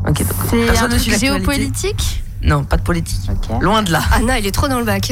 [0.07, 3.21] Ok, donc C'est un truc géopolitique Non, pas de politique.
[3.61, 4.01] Loin de là.
[4.11, 5.11] Anna, il est trop dans le bac.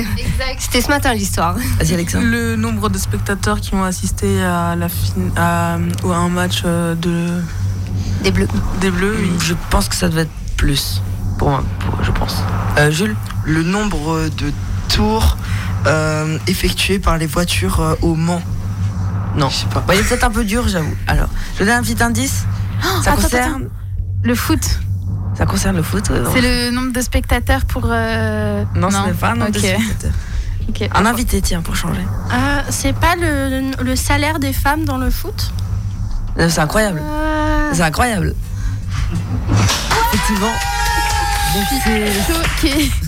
[0.59, 1.55] C'était ce matin l'histoire.
[1.79, 2.25] Vas-y, Alexandre.
[2.27, 6.61] Le nombre de spectateurs qui ont assisté à, la fin- à, ou à un match
[6.65, 7.41] euh, de...
[8.23, 8.47] Des Bleus.
[8.79, 9.31] Des Bleus, oui.
[9.41, 11.01] Je pense que ça devait être plus.
[11.37, 12.37] Pour moi, pour- je pense.
[12.77, 13.15] Euh, Jules?
[13.45, 14.51] Le nombre de
[14.89, 15.37] tours
[15.87, 18.41] euh, effectués par les voitures euh, au Mans?
[19.35, 19.49] Non.
[19.49, 19.83] Je sais pas.
[19.87, 20.93] Bah, il est peut-être un peu dur, j'avoue.
[21.07, 22.45] Alors, je donne un petit indice.
[23.03, 23.49] ça attends, concerne.
[23.63, 23.73] attends.
[24.23, 24.79] Le foot.
[25.33, 26.09] Ça concerne le foot.
[26.09, 26.47] ouais, C'est non.
[26.47, 27.85] le nombre de spectateurs pour.
[27.89, 30.11] euh, Non, ce n'est pas un nombre de spectateurs.
[30.93, 32.05] Un invité, tiens, pour changer.
[32.31, 35.51] Euh, c'est pas le, le salaire des femmes dans le foot?
[35.51, 35.60] Euh,
[36.37, 37.01] C'est incroyable.
[37.03, 38.33] Euh, C'est incroyable.
[40.13, 40.51] Effectivement.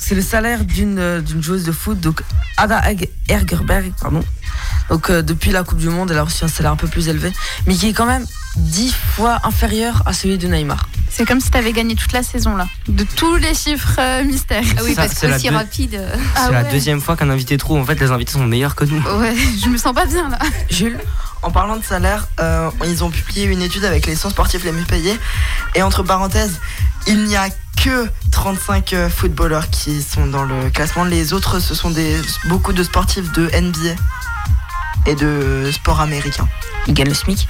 [0.02, 2.22] C'est- le salaire d'une euh, d'une joueuse de foot, donc
[2.58, 2.82] Ada
[3.30, 4.22] Ergerberg, pardon.
[4.90, 7.08] Donc euh, depuis la Coupe du Monde, elle a reçu un salaire un peu plus
[7.08, 7.32] élevé,
[7.68, 8.26] mais qui est quand même
[8.56, 10.88] dix fois inférieur à celui de Neymar.
[11.10, 12.68] C'est comme si tu avais gagné toute la saison là.
[12.88, 14.64] De tous les chiffres euh, mystères.
[14.78, 15.96] Ah oui, Ça, parce c'est que la aussi deux- rapide.
[15.96, 16.72] euh, C'est Ah la ouais.
[16.72, 17.80] deuxième fois qu'un invité trouve.
[17.80, 19.00] En fait, les invités sont meilleurs que nous.
[19.20, 20.40] Ouais, je me sens pas bien là.
[20.70, 21.00] Jules
[21.44, 24.72] En parlant de salaire, euh, ils ont publié une étude avec les 100 sportifs les
[24.72, 25.20] mieux payés.
[25.76, 26.60] Et entre parenthèses,
[27.08, 27.50] il n'y a
[27.84, 31.04] que 35 euh, footballeurs qui sont dans le classement.
[31.04, 33.96] Les autres, ce sont des, beaucoup de sportifs de NBA
[35.06, 36.48] et de sport américain.
[36.88, 37.48] Il gagne le SMIC.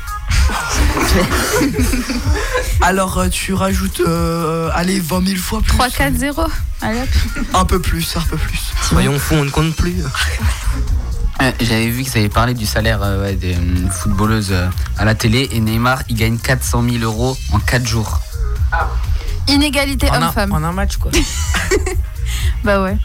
[2.82, 5.72] Alors euh, tu rajoutes, euh, allez, 20 000 fois plus.
[5.78, 6.44] 3, 4, 0.
[6.82, 7.08] Allez hop.
[7.54, 8.60] Un peu plus, un peu plus.
[8.84, 9.96] Soyons fous, on ne compte plus.
[11.42, 14.68] Euh, J'avais vu que ça avait parlé du salaire euh, ouais, des euh, footballeuses euh,
[14.98, 18.20] à la télé et Neymar il gagne 400 000 euros en 4 jours.
[19.48, 20.52] Inégalité En un, homme-femme.
[20.54, 21.12] en un match, quoi.
[22.64, 22.98] Bah ouais.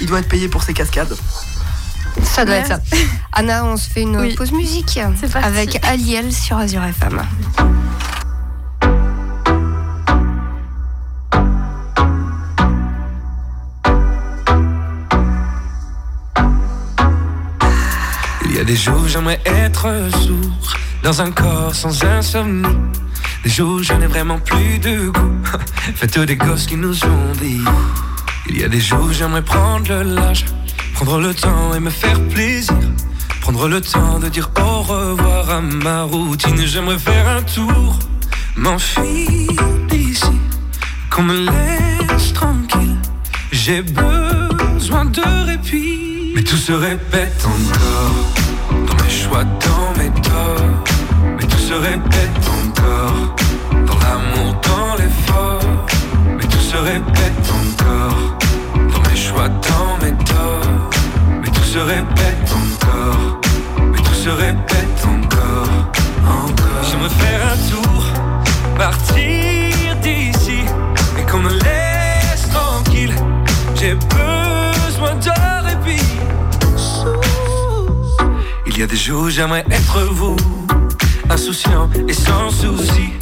[0.00, 1.16] Il doit être payé pour ses cascades.
[2.24, 2.80] Ça doit être ça.
[3.32, 4.34] Anna, on se fait une Oui.
[4.34, 4.98] pause musique
[5.34, 7.22] avec Aliel sur Azure FM.
[18.44, 19.88] Il y a des jours j'aimerais être
[20.22, 22.66] sourd Dans un corps sans insomnie
[23.44, 25.32] Des jours où je n'ai vraiment plus de goût
[25.94, 27.60] Faites des gosses qui nous ont dit
[28.48, 30.44] Il y a des jours où j'aimerais prendre le large
[31.04, 32.76] Prendre le temps et me faire plaisir.
[33.40, 36.64] Prendre le temps de dire au revoir à ma routine.
[36.64, 37.98] J'aimerais faire un tour.
[38.54, 39.50] M'enfuir
[39.88, 40.38] d'ici.
[41.10, 42.98] Qu'on me laisse tranquille.
[43.50, 46.34] J'ai besoin de répit.
[46.36, 48.86] Mais tout se répète encore.
[48.86, 50.84] Dans mes choix, dans mes torts.
[51.36, 53.34] Mais tout se répète encore.
[53.72, 55.84] Dans l'amour, dans l'effort.
[56.28, 58.38] Mais tout se répète encore.
[58.92, 60.61] Dans mes choix, dans mes torts
[61.72, 63.40] se répète encore.
[63.92, 65.68] Mais tout se répète encore
[66.26, 66.82] Encore.
[66.90, 68.04] J'aimerais faire un tour
[68.76, 70.58] Partir d'ici.
[71.18, 73.14] Et qu'on me laisse tranquille
[73.74, 76.04] J'ai besoin de répit.
[78.66, 80.36] Il y a des jours où j'aimerais être vous
[81.30, 83.14] Insouciant et sans souci.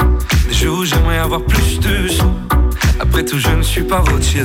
[0.48, 2.34] Des jours où j'aimerais avoir plus de sous.
[2.98, 4.42] Après tout je ne suis pas routier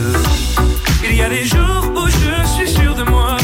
[1.09, 3.35] Il y a des jours où je suis sûr de moi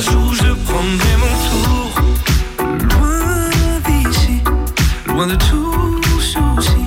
[0.00, 1.90] Un jour je prendrai mon tour.
[2.88, 3.50] Loin
[3.86, 4.40] d'ici
[5.06, 6.86] Loin de tout souci.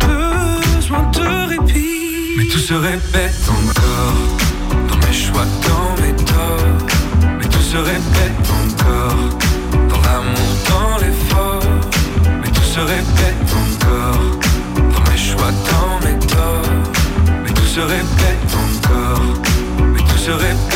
[0.00, 2.34] Besoin de répit.
[2.38, 4.88] Mais tout se répète encore.
[4.88, 6.86] Dans mes choix, dans mes torts.
[7.38, 9.28] Mais tout se répète encore.
[9.90, 11.62] Dans l'amour, dans l'effort.
[12.40, 14.24] Mais tout se répète encore.
[14.94, 16.72] Dans mes choix, dans mes torts.
[17.44, 19.34] Mais tout se répète encore.
[19.92, 20.67] Mais tout se répète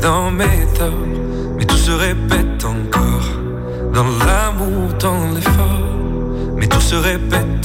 [0.00, 1.06] dans mes torts.
[1.56, 3.28] Mais tout se répète encore
[3.92, 6.56] dans l'amour, dans l'effort.
[6.56, 7.59] Mais tout se répète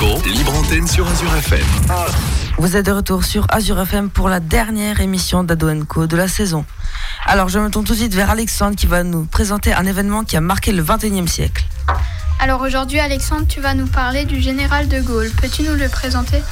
[0.00, 1.66] Libre antenne sur Azure FM.
[2.56, 6.26] Vous êtes de retour sur Azure FM pour la dernière émission d'Ado Co de la
[6.26, 6.64] saison.
[7.26, 10.24] Alors je me tourne tout de suite vers Alexandre qui va nous présenter un événement
[10.24, 11.66] qui a marqué le 21e siècle.
[12.38, 15.30] Alors aujourd'hui, Alexandre, tu vas nous parler du général de Gaulle.
[15.38, 16.42] Peux-tu nous le présenter?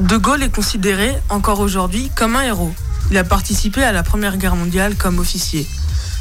[0.00, 2.74] De Gaulle est considéré, encore aujourd'hui, comme un héros.
[3.12, 5.64] Il a participé à la Première Guerre mondiale comme officier.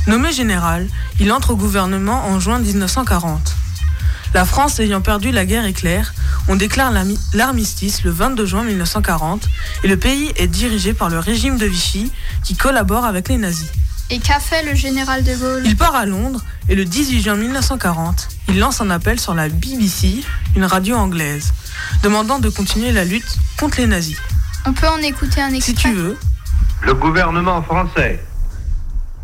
[0.06, 0.88] Nommé général,
[1.20, 3.56] il entre au gouvernement en juin 1940.
[4.34, 6.14] La France ayant perdu la guerre éclair,
[6.48, 6.94] on déclare
[7.34, 9.48] l'armistice le 22 juin 1940
[9.84, 12.12] et le pays est dirigé par le régime de Vichy
[12.44, 13.70] qui collabore avec les nazis.
[14.10, 15.64] Et qu'a fait le général de Gaulle?
[15.66, 19.50] Il part à Londres et le 18 juin 1940, il lance un appel sur la
[19.50, 20.24] BBC,
[20.56, 21.54] une radio anglaise,
[22.04, 24.18] demandant de continuer la lutte contre les nazis.
[24.66, 25.74] On peut en écouter un Si extrait?
[25.90, 26.18] tu veux,
[26.84, 28.24] Le gouvernement français,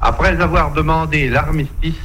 [0.01, 1.95] après avoir demandé l'armistice,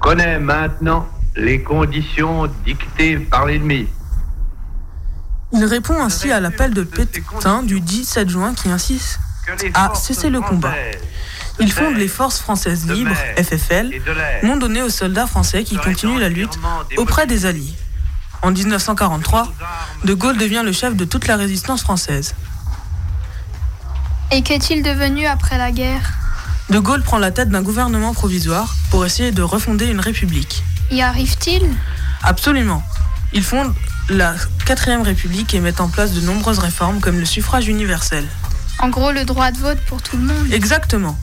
[0.00, 1.06] connaît maintenant
[1.40, 3.86] les conditions dictées par l'ennemi.
[5.52, 9.18] il répond ainsi à l'appel de Pétain du 17 juin qui insiste
[9.74, 10.74] à cesser le combat.
[11.58, 13.90] Il fonde les forces françaises libres, FFL,
[14.42, 16.58] nom donné aux soldats français qui continuent la lutte
[16.98, 17.74] auprès des Alliés.
[18.42, 19.48] En 1943,
[20.04, 22.34] De Gaulle devient le chef de toute la résistance française.
[24.30, 26.12] Et qu'est-il devenu après la guerre?
[26.68, 30.62] De Gaulle prend la tête d'un gouvernement provisoire pour essayer de refonder une république.
[30.90, 31.62] Y arrive-t-il?
[32.22, 32.82] Absolument.
[33.32, 33.72] Il fonde
[34.08, 34.34] la
[34.66, 38.26] 4ème République et met en place de nombreuses réformes comme le suffrage universel.
[38.80, 40.52] En gros, le droit de vote pour tout le monde.
[40.52, 41.16] Exactement.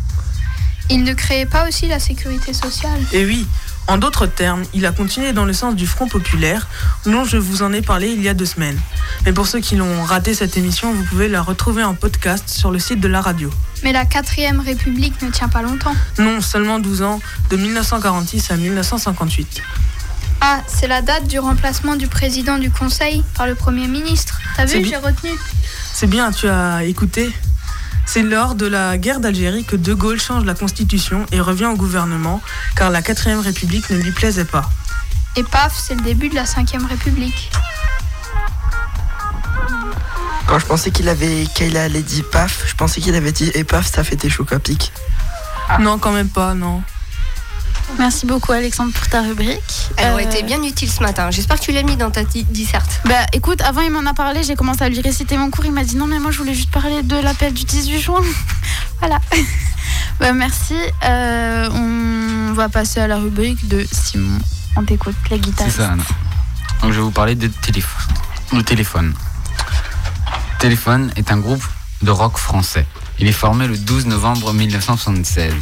[0.89, 2.99] Il ne créait pas aussi la sécurité sociale?
[3.11, 3.45] Et oui,
[3.87, 6.67] en d'autres termes, il a continué dans le sens du Front populaire,
[7.05, 8.77] dont je vous en ai parlé il y a deux semaines.
[9.25, 12.71] Mais pour ceux qui l'ont raté cette émission, vous pouvez la retrouver en podcast sur
[12.71, 13.49] le site de la radio.
[13.83, 15.95] Mais la 4ème République ne tient pas longtemps.
[16.19, 19.61] Non, seulement 12 ans, de 1946 à 1958.
[20.41, 24.39] Ah, c'est la date du remplacement du président du Conseil par le Premier ministre.
[24.55, 25.31] T'as vu, j'ai retenu.
[25.93, 27.31] C'est bien, tu as écouté.
[28.07, 31.75] C'est lors de la guerre d'Algérie que De Gaulle change la constitution et revient au
[31.75, 32.41] gouvernement,
[32.77, 34.69] car la 4ème République ne lui plaisait pas.
[35.35, 37.51] Et paf, c'est le début de la 5ème République.
[40.47, 43.65] Quand je pensais qu'il avait qu'il allait dire paf, je pensais qu'il avait dit et
[43.65, 44.93] paf, ça fait tes chocs à pic.
[45.79, 46.81] Non, quand même pas, non.
[47.97, 49.89] Merci beaucoup Alexandre pour ta rubrique.
[49.97, 51.31] Elle aurait Euh, été bien utile ce matin.
[51.31, 53.01] J'espère que tu l'as mis dans ta di- disserte.
[53.05, 55.71] Bah écoute, avant il m'en a parlé, j'ai commencé à lui réciter mon cours, il
[55.71, 58.21] m'a dit non mais moi je voulais juste parler de l'appel du 18 juin.
[58.99, 59.19] voilà.
[60.19, 60.75] bah merci.
[61.05, 64.37] Euh, on va passer à la rubrique de Simon.
[64.75, 65.67] On t'écoute, la guitare.
[65.69, 66.03] C'est ça, Anna.
[66.81, 68.15] Donc je vais vous parler de téléphone.
[68.53, 69.13] Le téléphone.
[70.59, 71.63] Téléphone est un groupe
[72.03, 72.85] de rock français.
[73.19, 75.53] Il est formé le 12 novembre 1976.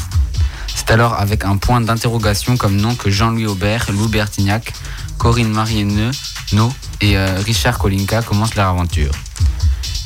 [0.88, 4.74] Alors avec un point d'interrogation comme nom que Jean-Louis Aubert, Lou Bertignac,
[5.18, 6.12] Corinne Marienneux,
[6.54, 6.72] No
[7.02, 9.12] et euh, Richard Kolinka commencent leur aventure.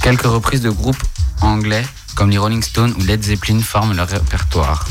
[0.01, 1.03] Quelques reprises de groupes
[1.41, 4.85] anglais comme les Rolling Stones ou Led Zeppelin forment leur répertoire.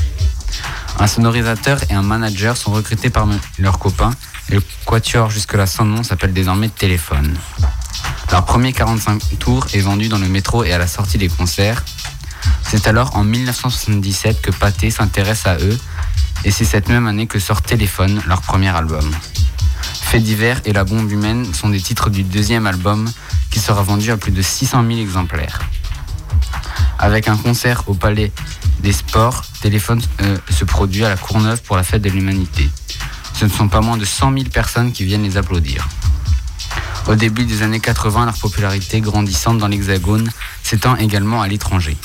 [0.99, 4.13] Un sonorisateur et un manager sont recrutés parmi leurs copains
[4.51, 7.37] et le quatuor jusque-là sans nom s'appelle désormais Téléphone.
[8.31, 11.83] Leur premier 45 tours est vendu dans le métro et à la sortie des concerts.
[12.63, 15.79] C'est alors en 1977 que Pathé s'intéresse à eux
[16.45, 19.11] et c'est cette même année que sort Téléphone, leur premier album.
[19.83, 23.11] Fait divers et La bombe humaine sont des titres du deuxième album
[23.51, 25.61] qui sera vendu à plus de 600 000 exemplaires.
[26.99, 28.33] Avec un concert au Palais
[28.81, 32.69] des Sports, Téléphone euh, se produit à la Courneuve pour la fête de l'humanité.
[33.35, 35.89] Ce ne sont pas moins de 100 000 personnes qui viennent les applaudir.
[37.07, 40.31] Au début des années 80, leur popularité grandissante dans l'Hexagone
[40.63, 41.97] s'étend également à l'étranger.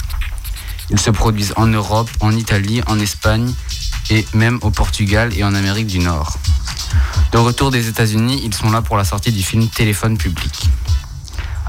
[0.90, 3.54] Ils se produisent en Europe, en Italie, en Espagne
[4.10, 6.38] et même au Portugal et en Amérique du Nord.
[7.32, 10.70] De retour des États-Unis, ils sont là pour la sortie du film Téléphone public.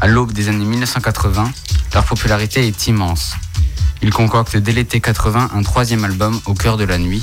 [0.00, 1.50] À l'aube des années 1980,
[1.94, 3.34] leur popularité est immense.
[4.02, 7.22] Ils concoctent dès l'été 80 un troisième album, Au cœur de la nuit.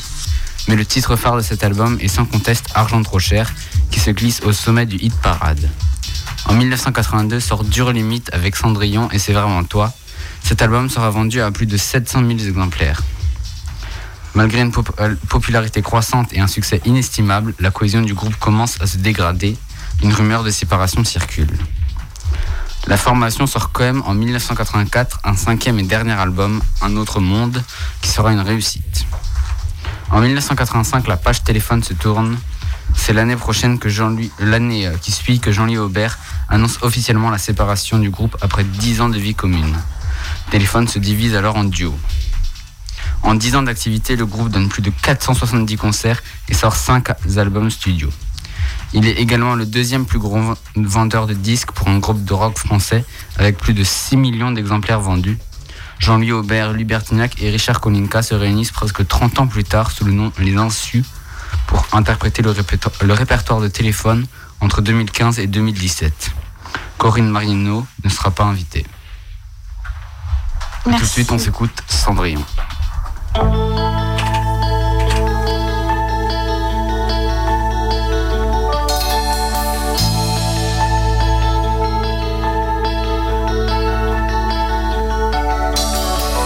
[0.68, 3.52] Mais le titre phare de cet album est sans conteste Argent trop cher,
[3.92, 5.70] qui se glisse au sommet du hit parade.
[6.46, 9.94] En 1982 sort Dure Limite avec Cendrillon et C'est vraiment toi.
[10.44, 13.02] Cet album sera vendu à plus de 700 000 exemplaires.
[14.34, 18.88] Malgré une euh, popularité croissante et un succès inestimable, la cohésion du groupe commence à
[18.88, 19.58] se dégrader.
[20.04, 21.52] Une rumeur de séparation circule.
[22.88, 27.64] La formation sort quand même en 1984 un cinquième et dernier album, Un autre monde,
[28.02, 29.06] qui sera une réussite.
[30.10, 32.38] En 1985, la page téléphone se tourne.
[32.96, 36.18] C'est l'année prochaine que Jean-Louis, l'année euh, qui suit que Jean-Louis Aubert
[36.50, 39.76] annonce officiellement la séparation du groupe après 10 ans de vie commune.
[40.52, 41.98] Téléphone se divise alors en duo.
[43.24, 47.70] En 10 ans d'activité, le groupe donne plus de 470 concerts et sort 5 albums
[47.70, 48.10] studio.
[48.92, 50.42] Il est également le deuxième plus gros
[50.76, 53.06] vendeur de disques pour un groupe de rock français
[53.38, 55.38] avec plus de 6 millions d'exemplaires vendus.
[56.00, 60.12] Jean-Louis Aubert, Lubertignac et Richard Kolinka se réunissent presque 30 ans plus tard sous le
[60.12, 61.06] nom Les Insus
[61.68, 62.54] pour interpréter le,
[63.04, 64.26] le répertoire de téléphone
[64.60, 66.32] entre 2015 et 2017.
[66.98, 68.86] Corinne Marino ne sera pas invitée.
[70.84, 72.44] Tout de suite, on s'écoute Cendrillon.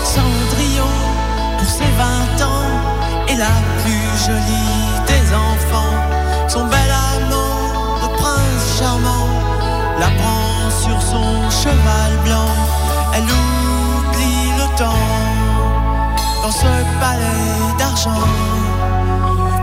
[0.03, 0.83] Cendrillon,
[1.57, 3.45] pour ses 20 ans, est la
[3.83, 5.95] plus jolie des enfants.
[6.49, 9.29] Son bel amant, le prince charmant,
[9.97, 12.49] la prend sur son cheval blanc.
[13.13, 13.74] Elle le
[14.79, 18.27] dans ce palais d'argent.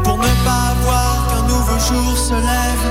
[0.05, 2.85] Pour ne pas voir qu'un nouveau jour se lève,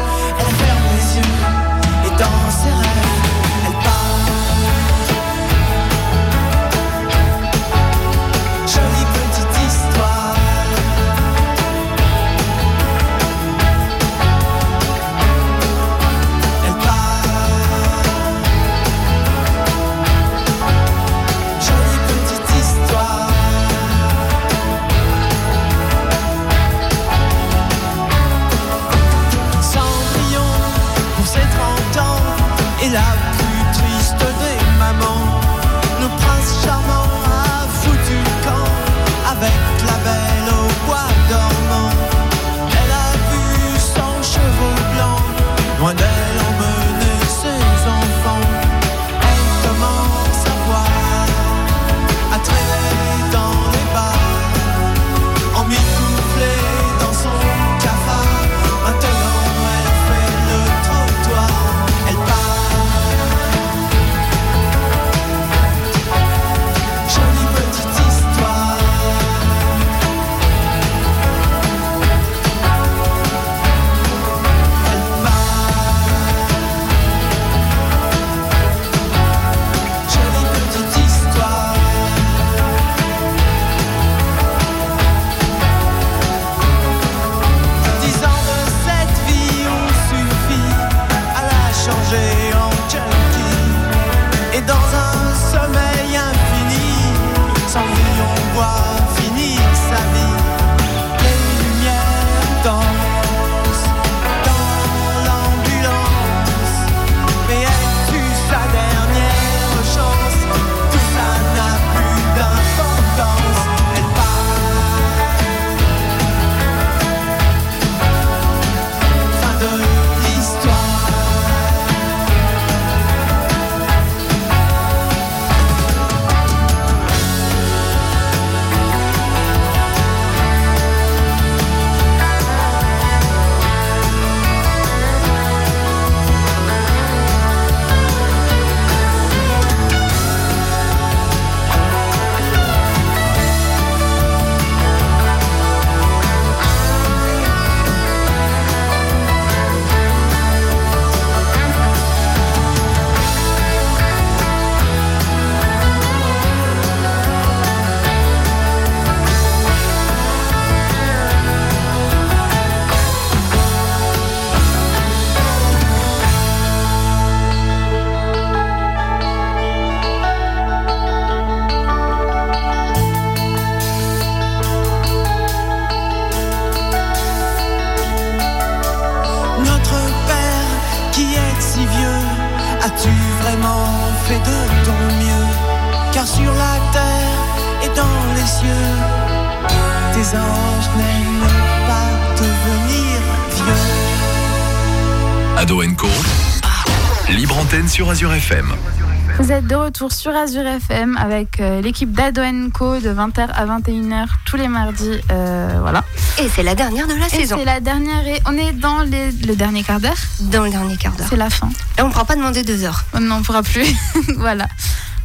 [200.01, 202.41] retour sur Azure FM avec euh, l'équipe d'Ado
[202.73, 205.19] Co de 20h à 21h tous les mardis.
[205.31, 206.03] euh, voilà.
[206.39, 207.57] Et c'est la dernière de la Et saison.
[207.59, 210.17] C'est la dernière et on est dans les- le dernier quart d'heure.
[210.39, 211.27] Dans le dernier quart d'heure.
[211.29, 211.69] C'est la fin.
[211.99, 213.03] Et on ne pourra pas demander deux heures.
[213.13, 213.85] On ne pourra plus.
[214.37, 214.65] voilà.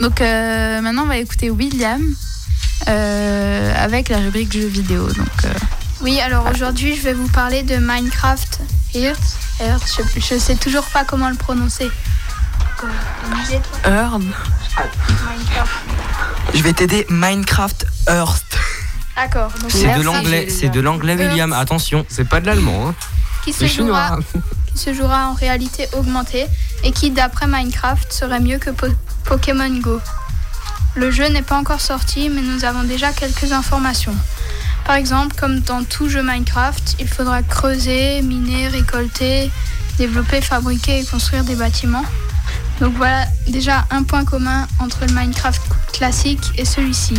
[0.00, 2.02] Donc euh, maintenant, on va écouter William
[2.88, 5.06] euh, avec la rubrique jeux vidéo.
[5.08, 5.48] Donc, euh,
[6.02, 8.60] Oui, alors aujourd'hui, je vais vous parler de Minecraft
[8.94, 9.38] Earth.
[9.62, 11.90] Earth, je, je sais toujours pas comment le prononcer.
[13.86, 14.22] Earth.
[15.26, 15.72] Minecraft.
[16.54, 18.58] Je vais t'aider Minecraft Earth.
[19.16, 19.50] D'accord.
[19.60, 21.52] donc C'est de l'anglais, c'est de l'anglais, William.
[21.52, 22.04] Attention.
[22.08, 22.88] C'est pas de l'allemand.
[22.88, 22.94] Hein.
[23.44, 24.06] Qui se, chinois.
[24.08, 24.18] jouera,
[24.74, 26.46] qui se jouera en réalité augmentée
[26.84, 28.86] et qui, d'après Minecraft, serait mieux que Po-
[29.24, 30.00] Pokémon Go.
[30.96, 34.14] Le jeu n'est pas encore sorti, mais nous avons déjà quelques informations.
[34.84, 39.50] Par exemple, comme dans tout jeu Minecraft, il faudra creuser, miner, récolter,
[39.98, 42.04] développer, fabriquer et construire des bâtiments.
[42.80, 45.62] Donc voilà déjà un point commun entre le Minecraft
[45.92, 47.14] classique et celui-ci.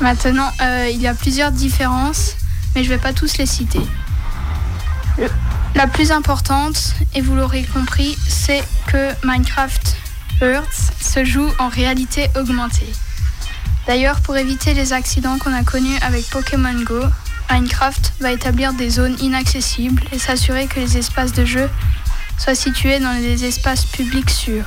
[0.00, 2.36] Maintenant, euh, il y a plusieurs différences,
[2.74, 3.80] mais je ne vais pas tous les citer.
[5.74, 9.96] La plus importante, et vous l'aurez compris, c'est que Minecraft
[10.42, 12.92] Earth se joue en réalité augmentée.
[13.86, 17.00] D'ailleurs, pour éviter les accidents qu'on a connus avec Pokémon Go,
[17.50, 21.70] Minecraft va établir des zones inaccessibles et s'assurer que les espaces de jeu
[22.38, 24.66] soient situés dans des espaces publics sûrs.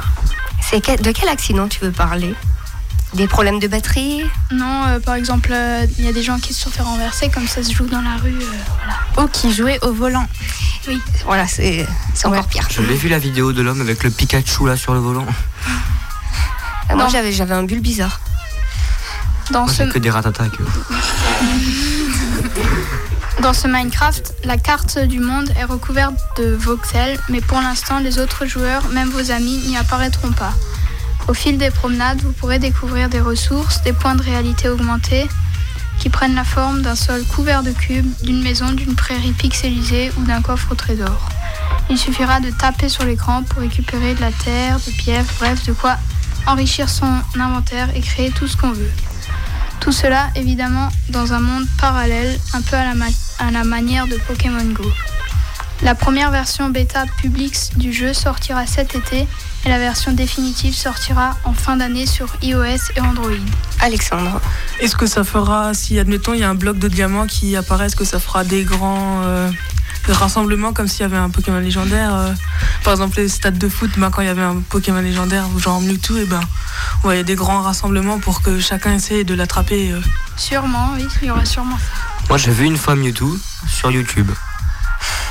[0.61, 2.33] C'est que- de quel accident tu veux parler?
[3.15, 4.21] Des problèmes de batterie?
[4.51, 7.29] Non, euh, par exemple, euh, il y a des gens qui se sont fait renverser
[7.29, 8.37] comme ça se joue dans la rue.
[8.39, 8.45] euh,
[9.15, 9.25] voilà.
[9.25, 10.27] ou qui jouait au volant.
[10.87, 11.01] Oui.
[11.25, 12.67] Voilà, c'est c'est encore pire.
[12.69, 15.25] Je l'ai vu la vidéo de l'homme avec le Pikachu là sur le volant.
[16.87, 17.09] Ah, Moi, Non.
[17.09, 18.19] j'avais j'avais un bulle bizarre.
[19.51, 20.49] Dans Moi, ce, que des ratatas.
[20.49, 20.63] que-
[23.41, 28.19] Dans ce Minecraft, la carte du monde est recouverte de voxels, mais pour l'instant, les
[28.19, 30.53] autres joueurs, même vos amis, n'y apparaîtront pas.
[31.27, 35.27] Au fil des promenades, vous pourrez découvrir des ressources, des points de réalité augmentés,
[35.99, 40.23] qui prennent la forme d'un sol couvert de cubes, d'une maison, d'une prairie pixelisée ou
[40.25, 41.29] d'un coffre au trésor.
[41.89, 45.71] Il suffira de taper sur l'écran pour récupérer de la terre, des pierres, bref, de
[45.73, 45.97] quoi
[46.45, 48.91] enrichir son inventaire et créer tout ce qu'on veut.
[49.79, 53.05] Tout cela, évidemment, dans un monde parallèle, un peu à la, ma-
[53.39, 54.85] à la manière de Pokémon Go.
[55.81, 59.25] La première version bêta publique du jeu sortira cet été
[59.65, 63.31] et la version définitive sortira en fin d'année sur iOS et Android.
[63.79, 64.41] Alexandre.
[64.81, 67.85] Est-ce que ça fera, si admettons il y a un bloc de diamants qui apparaît,
[67.85, 69.49] est-ce que ça fera des grands euh,
[70.09, 72.33] rassemblements comme s'il y avait un Pokémon légendaire euh,
[72.83, 75.79] Par exemple les stades de foot, ben, quand il y avait un Pokémon légendaire, genre
[75.79, 76.41] Mewtwo, et ben
[76.97, 79.91] on voyait des grands rassemblements pour que chacun essaye de l'attraper.
[79.91, 80.01] euh.
[80.35, 82.08] Sûrement, oui, il y aura sûrement ça.
[82.29, 83.35] Moi, j'ai vu une fois Mewtwo
[83.67, 84.29] sur YouTube.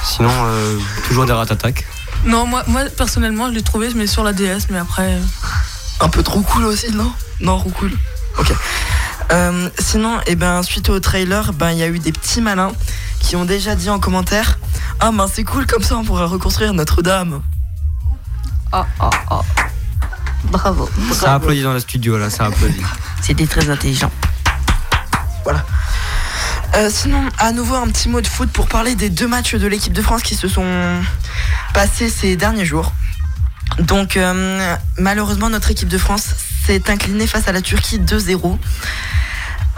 [0.04, 1.86] Sinon, euh, toujours des ratatak.
[2.24, 5.14] Non, moi, moi personnellement je l'ai trouvé, mais sur la DS, mais après.
[5.14, 5.20] euh,
[6.00, 7.12] Un peu trop cool aussi, non?
[7.40, 7.92] Non, trop cool.
[8.38, 8.52] Ok.
[9.30, 12.72] Euh, sinon, eh ben, suite au trailer, ben, il y a eu des petits malins
[13.20, 14.58] qui ont déjà dit en commentaire
[15.00, 17.42] Ah, ben c'est cool, comme ça on pourra reconstruire Notre-Dame.
[18.72, 19.40] Oh, oh, oh.
[20.44, 20.88] Bravo.
[21.12, 22.82] Ça applaudit dans le studio là, ça applaudit.
[23.22, 24.10] C'était très intelligent.
[26.78, 29.66] Euh, sinon, à nouveau, un petit mot de foot pour parler des deux matchs de
[29.66, 31.02] l'équipe de France qui se sont
[31.74, 32.92] passés ces derniers jours.
[33.80, 38.58] Donc, euh, malheureusement, notre équipe de France s'est inclinée face à la Turquie 2-0.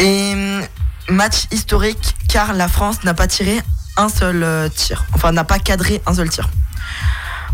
[0.00, 0.60] Et euh,
[1.08, 3.62] match historique car la France n'a pas tiré
[3.96, 5.06] un seul tir.
[5.14, 6.50] Enfin, n'a pas cadré un seul tir.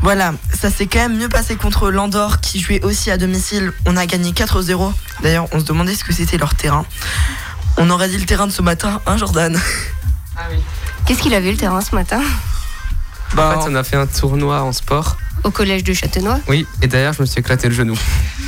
[0.03, 3.72] Voilà, ça s'est quand même mieux passé contre l'Andorre qui jouait aussi à domicile.
[3.86, 4.92] On a gagné 4-0.
[5.22, 6.84] D'ailleurs, on se demandait ce que c'était leur terrain.
[7.79, 9.59] On aurait dit le terrain de ce matin, hein Jordan?
[11.07, 12.20] Qu'est-ce qu'il avait le terrain ce matin?
[13.37, 15.16] En fait, on a fait un tournoi en sport.
[15.45, 16.41] Au collège de Châtenois?
[16.49, 17.97] Oui, et d'ailleurs, je me suis éclaté le genou.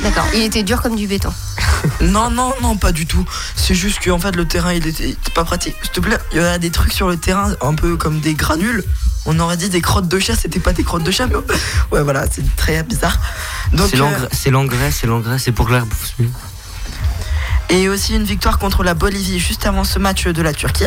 [0.01, 1.31] D'accord, il était dur comme du béton.
[2.01, 3.25] Non, non, non, pas du tout.
[3.55, 5.75] C'est juste qu'en fait, le terrain, il était, il était pas pratique.
[5.81, 8.33] S'il te plaît, il y a des trucs sur le terrain, un peu comme des
[8.33, 8.83] granules.
[9.25, 11.35] On aurait dit des crottes de chat, c'était pas des crottes de chat, mais
[11.91, 13.17] ouais, voilà, c'est très bizarre.
[13.71, 16.29] C'est euh, l'engrais, c'est l'engrais, c'est l'engrais, c'est pour que l'air pousse mieux.
[17.69, 20.85] Et aussi une victoire contre la Bolivie juste avant ce match de la Turquie.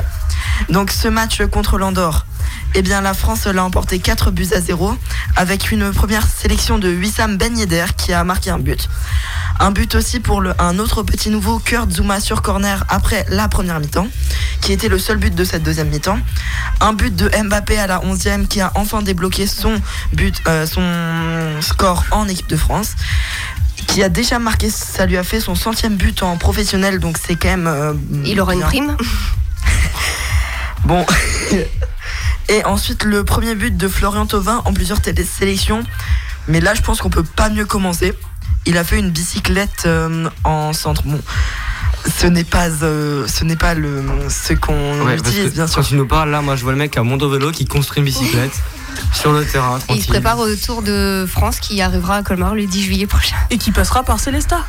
[0.68, 2.26] Donc ce match contre l'Andorre,
[2.74, 4.96] eh bien la France l'a emporté 4 buts à 0
[5.36, 8.88] avec une première sélection de Wissam Ben Yedder qui a marqué un but.
[9.60, 13.78] Un but aussi pour un autre petit nouveau, Kurt Zuma sur corner après la première
[13.78, 14.08] mi-temps,
[14.60, 16.18] qui était le seul but de cette deuxième mi-temps.
[16.80, 19.80] Un but de Mbappé à la 11e qui a enfin débloqué son
[20.14, 22.96] but, euh, son score en équipe de France
[23.86, 27.36] qui a déjà marqué, ça lui a fait son centième but en professionnel, donc c'est
[27.36, 27.66] quand même.
[27.66, 27.92] euh,
[28.24, 28.96] Il aura une prime
[30.84, 31.04] Bon.
[32.48, 34.98] Et ensuite, le premier but de Florian Thauvin en plusieurs
[35.38, 35.82] sélections.
[36.48, 38.12] Mais là, je pense qu'on peut pas mieux commencer.
[38.66, 41.02] Il a fait une bicyclette euh, en centre.
[41.04, 41.20] Bon,
[42.20, 45.76] ce n'est pas, euh, ce n'est pas le, ce qu'on Ouais, utilise, bien sûr.
[45.76, 48.00] Quand tu nous parles, là, moi, je vois le mec à Mondo Vélo qui construit
[48.00, 48.52] une bicyclette
[49.12, 52.54] sur le terrain, Et il se prépare au Tour de France qui arrivera à Colmar
[52.54, 53.36] le 10 juillet prochain.
[53.50, 54.64] Et qui passera par Célesta.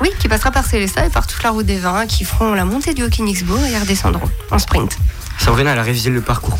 [0.00, 2.64] Oui, qui passera par Célestat et par toute la route des vins, qui feront la
[2.64, 4.98] montée du Haut-Königsbourg et redescendront en sprint.
[5.38, 6.58] Sabrina, elle a révisé le parcours.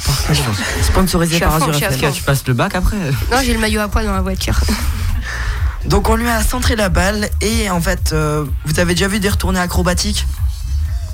[0.82, 2.12] Sponsorisé par Azure.
[2.12, 2.96] Tu passes le bac après
[3.30, 4.58] Non, j'ai le maillot à poids dans la voiture.
[5.86, 9.20] Donc on lui a centré la balle et en fait, euh, vous avez déjà vu
[9.20, 10.26] des retournées acrobatiques?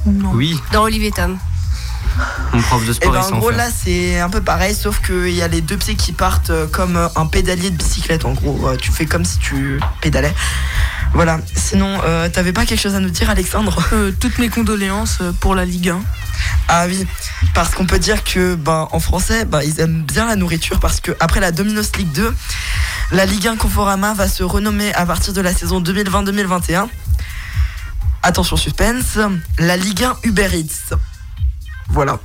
[0.07, 1.39] Oui, Dans Olivier Tom.
[2.53, 3.57] Mon prof de Et sport, ben il en gros fait.
[3.57, 6.67] là c'est un peu pareil sauf qu'il y a les deux pieds qui partent euh,
[6.67, 8.69] comme un pédalier de bicyclette en gros.
[8.69, 10.35] Euh, Tu fais comme si tu pédalais.
[11.15, 11.41] Voilà.
[11.55, 13.79] Sinon, euh, t'avais pas quelque chose à nous dire Alexandre?
[13.93, 16.01] Euh, toutes mes condoléances pour la Ligue 1.
[16.69, 17.07] Ah oui,
[17.55, 21.01] parce qu'on peut dire que ben, en français, ben, ils aiment bien la nourriture parce
[21.01, 22.35] que après la Dominos League 2,
[23.13, 26.87] la Ligue 1 Conforama va se renommer à partir de la saison 2020-2021.
[28.23, 29.19] Attention suspense,
[29.59, 30.97] la Ligue 1 Uber Eats.
[31.91, 32.19] Voilà.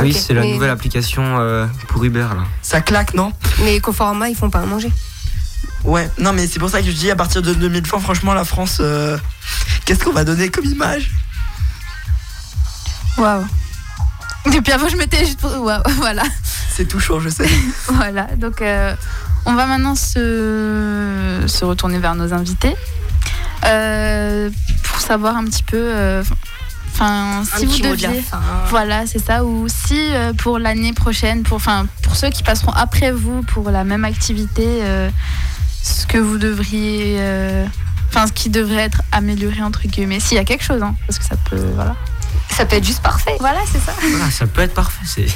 [0.00, 2.44] Oui, c'est la mais- nouvelle application euh, pour Uber, là.
[2.62, 3.32] Ça claque, non?
[3.64, 4.92] Mais Conforama, ils font pas à manger.
[5.84, 8.44] Ouais, non mais c'est pour ça que je dis à partir de 2020, franchement la
[8.44, 9.16] France, euh,
[9.84, 11.10] qu'est-ce qu'on va donner comme image?
[13.18, 13.46] Waouh.
[14.52, 15.40] Depuis avant, je m'étais juste.
[15.40, 16.22] pour- Waouh, voilà.
[16.74, 17.48] C'est touchant, je sais.
[17.88, 18.94] Voilà, donc euh,
[19.44, 22.74] on va maintenant se, se retourner vers nos invités
[23.64, 24.50] euh,
[24.84, 25.76] pour savoir un petit peu.
[25.78, 26.22] euh,
[26.98, 28.22] Enfin, Un si vous de deviez.
[28.22, 28.40] fin.
[28.70, 29.44] Voilà, c'est ça.
[29.44, 33.70] Ou si euh, pour l'année prochaine, pour, enfin, pour ceux qui passeront après vous pour
[33.70, 35.10] la même activité, euh,
[35.82, 37.16] ce que vous devriez.
[37.20, 37.66] euh,
[38.08, 40.20] Enfin, ce qui devrait être amélioré, entre guillemets.
[40.20, 41.60] S'il y a quelque chose, hein, parce que ça peut.
[41.74, 41.94] Voilà.
[42.50, 43.36] Ça peut être juste parfait.
[43.40, 43.92] Voilà, c'est ça.
[44.00, 45.04] Voilà, ça peut être parfait.
[45.04, 45.26] C'est...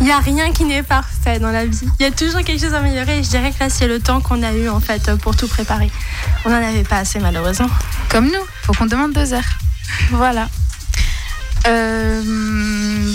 [0.00, 1.88] Il n'y a rien qui n'est parfait dans la vie.
[2.00, 3.18] Il y a toujours quelque chose à améliorer.
[3.18, 5.46] Et je dirais que là, c'est le temps qu'on a eu en fait pour tout
[5.46, 5.90] préparer.
[6.44, 7.68] On n'en avait pas assez malheureusement.
[8.08, 9.42] Comme nous, faut qu'on demande deux heures.
[10.10, 10.48] Voilà.
[11.66, 12.22] Euh,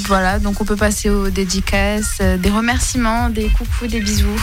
[0.08, 4.40] voilà, donc on peut passer aux dédicaces, euh, des remerciements, des coucous, des bisous.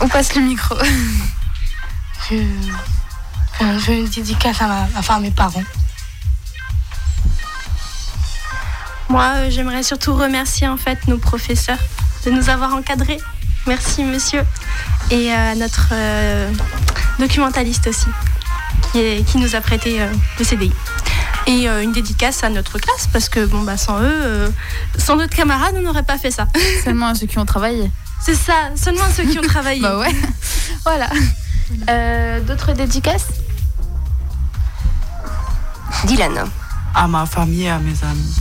[0.00, 0.74] On passe le micro.
[2.28, 2.34] Je,
[3.52, 5.62] enfin, je une dédicace à, ma, enfin, à mes parents.
[9.08, 11.78] Moi, euh, j'aimerais surtout remercier en fait nos professeurs
[12.24, 13.18] de nous avoir encadrés.
[13.68, 14.42] Merci monsieur.
[15.12, 16.50] Et euh, notre euh,
[17.20, 18.06] documentaliste aussi,
[18.90, 20.72] qui, est- qui nous a prêté euh, le CDI.
[21.46, 24.48] Et euh, une dédicace à notre classe, parce que bon, bah, sans eux, euh,
[24.98, 26.48] sans notre camarade, on n'aurait pas fait ça.
[26.84, 27.90] Seulement à ceux qui ont travaillé.
[28.20, 29.80] C'est ça, seulement à ceux qui ont travaillé.
[29.82, 30.14] Bah ouais.
[30.84, 31.08] Voilà.
[31.88, 33.26] Euh, D'autres dédicaces?
[36.04, 36.44] Dylan.
[36.94, 38.34] À ma famille et à mes amis.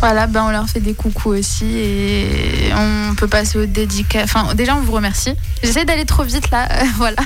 [0.00, 4.24] Voilà, ben on leur fait des coucous aussi et on peut passer aux dédicaces.
[4.24, 5.34] Enfin, déjà, on vous remercie.
[5.62, 7.16] J'essaie d'aller trop vite là, euh, voilà.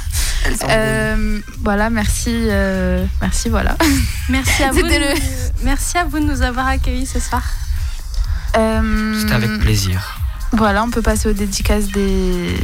[0.69, 3.77] Euh, voilà, merci, euh, merci, voilà.
[4.29, 4.83] Merci à vous.
[4.83, 5.21] De- le-
[5.65, 7.43] Merci à vous de nous avoir accueillis ce soir.
[8.57, 10.19] Euh, C'était avec plaisir.
[10.53, 12.55] Voilà, on peut passer aux dédicaces des,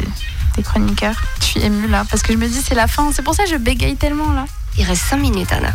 [0.57, 1.15] des chroniqueurs.
[1.41, 3.11] Je suis émue là parce que je me dis c'est la fin.
[3.13, 4.45] C'est pour ça que je bégaye tellement là.
[4.77, 5.73] Il reste 5 minutes, Anna.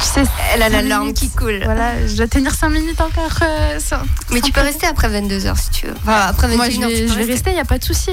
[0.00, 0.22] Sais,
[0.54, 1.60] Elle a la larme qui coule.
[1.64, 3.30] Voilà, je dois tenir 5 minutes encore.
[3.42, 3.98] euh, sans-
[4.30, 4.66] Mais sans tu peux problème.
[4.72, 5.94] rester après 22h si tu veux.
[6.02, 7.50] Enfin, après 21h, Moi, je vais, je vais rester.
[7.50, 8.10] il n'y a pas de souci.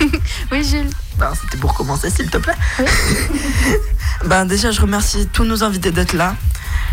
[0.52, 0.90] oui, Gilles.
[1.18, 2.54] Ben, C'était pour commencer, s'il te plaît.
[4.24, 6.34] ben, déjà, je remercie tous nos invités d'être là.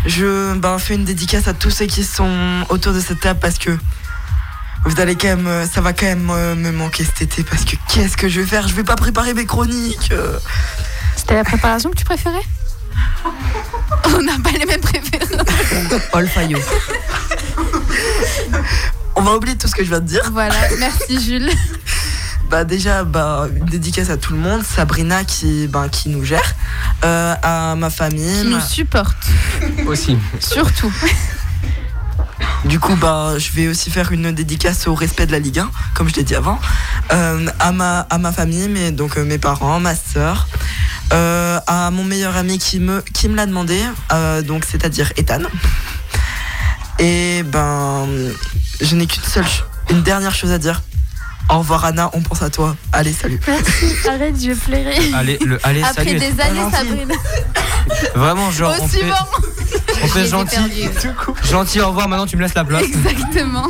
[0.06, 3.58] Je ben, fais une dédicace à tous ceux qui sont autour de cette table parce
[3.58, 3.76] que
[4.84, 7.64] vous allez quand même, euh, ça va quand même euh, me manquer cet été parce
[7.64, 8.68] que qu'est-ce que je vais faire?
[8.68, 10.12] Je vais pas préparer mes chroniques.
[11.16, 12.42] C'était la préparation que tu préférais?
[14.04, 15.46] On n'a pas les mêmes préférences.
[16.12, 16.58] Olfayo.
[19.16, 20.28] On va oublier tout ce que je viens de dire.
[20.32, 21.50] Voilà, merci Jules.
[22.50, 24.62] Bah déjà, bah, une dédicace à tout le monde.
[24.62, 26.54] Sabrina qui, bah, qui nous gère.
[27.04, 28.42] Euh, à ma famille.
[28.42, 29.16] Qui nous supporte,
[29.86, 30.16] Aussi.
[30.40, 30.92] surtout.
[32.64, 35.70] Du coup, bah, je vais aussi faire une dédicace au respect de la Ligue 1,
[35.94, 36.58] comme je l'ai dit avant,
[37.12, 40.46] Euh, à, ma, à ma famille, mais, donc euh, mes parents, ma soeur,
[41.10, 43.80] à mon meilleur ami qui me, qui me l'a demandé,
[44.12, 45.40] euh, donc c'est-à-dire Ethan.
[46.98, 48.06] Et ben,
[48.80, 49.46] je n'ai qu'une seule,
[49.90, 50.82] une dernière chose à dire.
[51.50, 52.76] Au revoir Anna, on pense à toi.
[52.92, 53.40] Allez, salut.
[53.46, 55.12] Merci, arrête, je vais pleurer.
[55.14, 56.18] Allez, le, allez, Après salut.
[56.18, 56.70] des années.
[56.70, 57.14] Sabrina.
[58.14, 59.00] Vraiment, genre, on fait.
[60.02, 60.56] On fait gentil.
[61.50, 62.84] Gentil, au revoir, maintenant tu me laisses la place.
[62.84, 63.66] Exactement.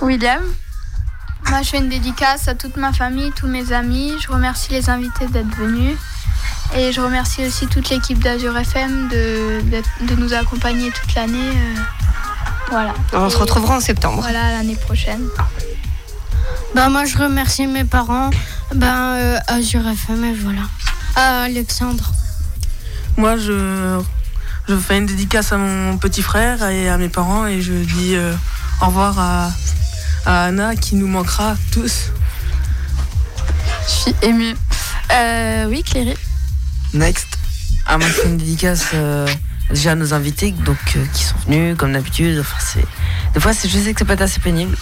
[0.00, 0.42] William?
[1.48, 4.14] Moi, je fais une dédicace à toute ma famille, tous mes amis.
[4.20, 5.96] Je remercie les invités d'être venus.
[6.76, 11.38] Et je remercie aussi toute l'équipe d'Azur FM de, de, de nous accompagner toute l'année.
[11.38, 11.80] euh,
[12.70, 12.94] voilà.
[13.12, 14.20] On se Et retrouvera en septembre.
[14.22, 15.22] Voilà, l'année prochaine.
[16.74, 18.30] Ben, moi, je remercie mes parents,
[18.74, 20.62] ben, euh, Azure FM, et voilà.
[21.14, 22.10] À Alexandre.
[23.16, 24.00] Moi, je,
[24.68, 28.16] je fais une dédicace à mon petit frère et à mes parents et je dis
[28.16, 28.34] euh,
[28.82, 29.50] au revoir à,
[30.24, 32.10] à Anna qui nous manquera tous.
[33.86, 34.56] Je suis émue.
[35.12, 36.16] Euh, oui, Cléry.
[36.94, 37.26] Next.
[37.86, 39.28] Ah, moi, je fais une dédicace euh,
[39.70, 40.76] déjà à nos invités donc,
[41.12, 42.38] qui sont venus, comme d'habitude.
[42.40, 42.84] Enfin, c'est...
[43.34, 44.76] Des fois, c'est- je sais que ça peut être assez pénible.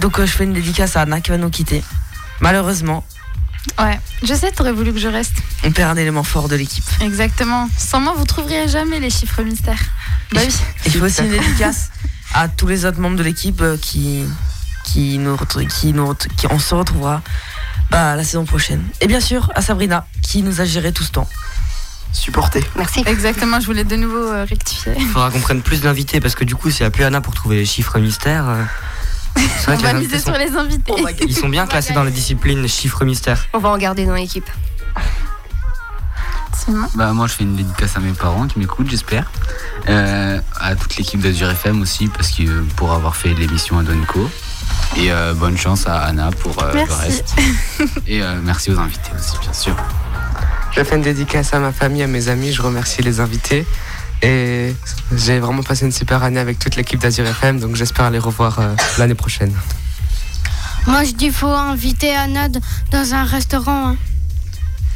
[0.00, 1.84] Donc, je fais une dédicace à Anna qui va nous quitter.
[2.40, 3.04] Malheureusement,
[3.78, 5.34] Ouais, je sais, t'aurais voulu que je reste.
[5.64, 6.84] on perd un élément fort de l'équipe.
[7.00, 7.68] Exactement.
[7.76, 9.80] Sans moi, vous trouverez jamais les chiffres mystères.
[10.32, 10.54] Bah oui.
[10.84, 11.90] Et je fais aussi une dédicace
[12.34, 14.24] à tous les autres membres de l'équipe euh, qui,
[14.84, 17.22] qui, nous, qui, nous, qui on se retrouvera
[17.90, 18.82] bah, la saison prochaine.
[19.00, 21.28] Et bien sûr à Sabrina qui nous a géré tout ce temps.
[22.12, 22.64] Supporté.
[22.76, 23.02] Merci.
[23.06, 24.94] Exactement, je voulais de nouveau euh, rectifier.
[24.98, 27.20] Il faudra qu'on prenne plus d'invités parce que du coup, s'il n'y a plus Anna
[27.20, 28.46] pour trouver les chiffres mystères.
[29.68, 30.92] On va miser sur les invités.
[31.20, 33.46] Ils sont bien classés dans la discipline chiffres mystères.
[33.52, 34.48] On va en garder dans l'équipe.
[36.94, 39.30] Bah, moi, je fais une dédicace à mes parents qui m'écoutent, j'espère.
[39.88, 43.82] Euh, à toute l'équipe d'Azur FM aussi, parce que euh, pour avoir fait l'émission à
[43.82, 44.28] Donco.
[44.96, 47.34] Et euh, bonne chance à Anna pour euh, le reste.
[48.06, 49.76] Et euh, merci aux invités aussi, bien sûr.
[50.72, 52.52] Je fais une dédicace à ma famille, à mes amis.
[52.52, 53.66] Je remercie les invités.
[54.22, 54.74] Et
[55.14, 57.60] j'ai vraiment passé une super année avec toute l'équipe d'Azur FM.
[57.60, 59.54] Donc j'espère les revoir euh, l'année prochaine.
[60.86, 62.48] Moi, je dis faut inviter Anna
[62.90, 63.90] dans un restaurant.
[63.90, 63.96] hein.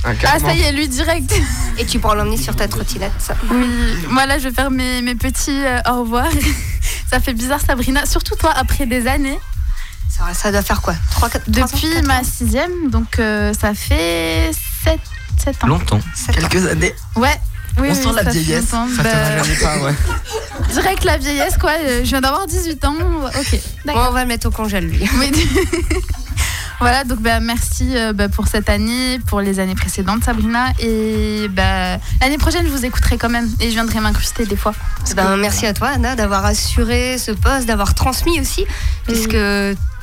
[0.04, 1.32] Ah, ça y est, lui direct.
[1.78, 3.12] Et tu pourras l'emmener sur ta trottinette.
[3.18, 3.34] Ça.
[3.50, 3.66] Oui,
[4.08, 6.26] moi là je vais faire mes, mes petits euh, au revoir.
[7.10, 9.38] ça fait bizarre Sabrina, surtout toi après des années.
[10.08, 10.94] Ça, ça doit faire quoi?
[11.12, 14.50] 3, 4, Depuis ma sixième, donc euh, ça fait
[15.44, 15.66] 7, ans.
[15.68, 16.00] Longtemps.
[16.34, 16.94] Quelques années.
[17.16, 17.40] Ouais.
[17.78, 18.66] Oui, On oui, sent la vieillesse.
[18.66, 19.10] Ça Bah,
[19.62, 19.94] pas, ouais.
[20.72, 22.94] Direct la vieillesse quoi, euh, je viens d'avoir 18 ans.
[23.26, 24.08] Ok, d'accord.
[24.10, 25.08] on va le mettre au congèle lui.
[25.18, 25.30] Oui.
[26.80, 30.70] Voilà, donc bah, merci euh, bah, pour cette année, pour les années précédentes, Sabrina.
[30.80, 34.74] Et bah, l'année prochaine, je vous écouterai quand même et je viendrai m'incruster des fois.
[35.14, 38.66] Ben, que- merci à toi, Anna, d'avoir assuré ce poste, d'avoir transmis aussi,
[39.06, 39.36] puisque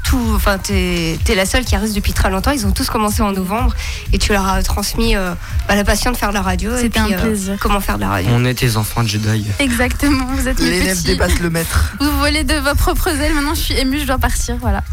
[0.10, 2.50] tout, enfin, t'es es la seule qui reste depuis très longtemps.
[2.50, 3.76] Ils ont tous commencé en novembre
[4.12, 5.34] et tu leur as transmis euh,
[5.68, 6.76] bah, la passion de faire de la radio.
[6.76, 7.58] et C'était un euh, plaisir.
[7.60, 8.30] comment faire de la radio.
[8.34, 9.46] On est tes enfants de Jedi.
[9.60, 11.94] Exactement, vous êtes mes L'élève dépasse le maître.
[12.00, 13.36] Vous volez de vos propres ailes.
[13.36, 14.56] Maintenant, je suis émue, je dois partir.
[14.60, 14.84] Voilà.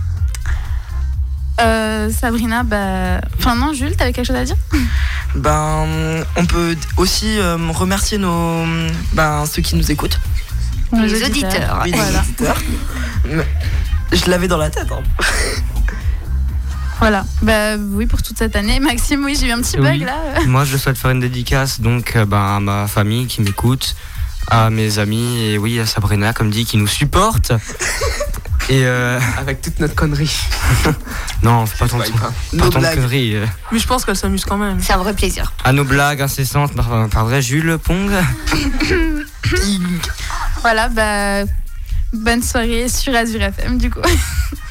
[1.62, 3.22] Euh, Sabrina, bah.
[3.38, 4.56] Enfin, non, Jules, t'avais quelque chose à dire?
[5.34, 5.86] Ben,
[6.36, 8.64] on peut aussi euh, remercier nos,
[9.14, 10.20] ben, ceux qui nous écoutent.
[10.92, 11.80] Les auditeurs.
[11.84, 12.20] Oui, les Voilà.
[12.20, 12.58] auditeurs.
[14.12, 14.88] Je l'avais dans la tête.
[14.92, 15.02] hein.
[16.98, 17.26] Voilà.
[17.42, 18.80] Bah, oui, pour toute cette année.
[18.80, 20.04] Maxime, oui, j'ai eu un petit bug Oui.
[20.04, 20.16] là.
[20.46, 23.94] Moi, je souhaite faire une dédicace donc euh, ben, à ma famille qui m'écoute,
[24.48, 27.52] à mes amis et oui, à Sabrina, comme dit, qui nous supporte.
[28.68, 30.34] Et euh, Avec toute notre connerie.
[31.44, 33.36] non, c'est pas tant de, conneries.
[33.36, 33.46] euh.
[33.70, 34.78] Mais je pense qu'elle s'amuse quand même.
[34.80, 35.52] C'est un vrai plaisir.
[35.62, 38.10] À nos blagues incessantes par, par vrai Jules Pong.
[40.62, 41.44] Voilà, bah.
[42.16, 44.00] Bonne soirée sur Azure FM, du coup.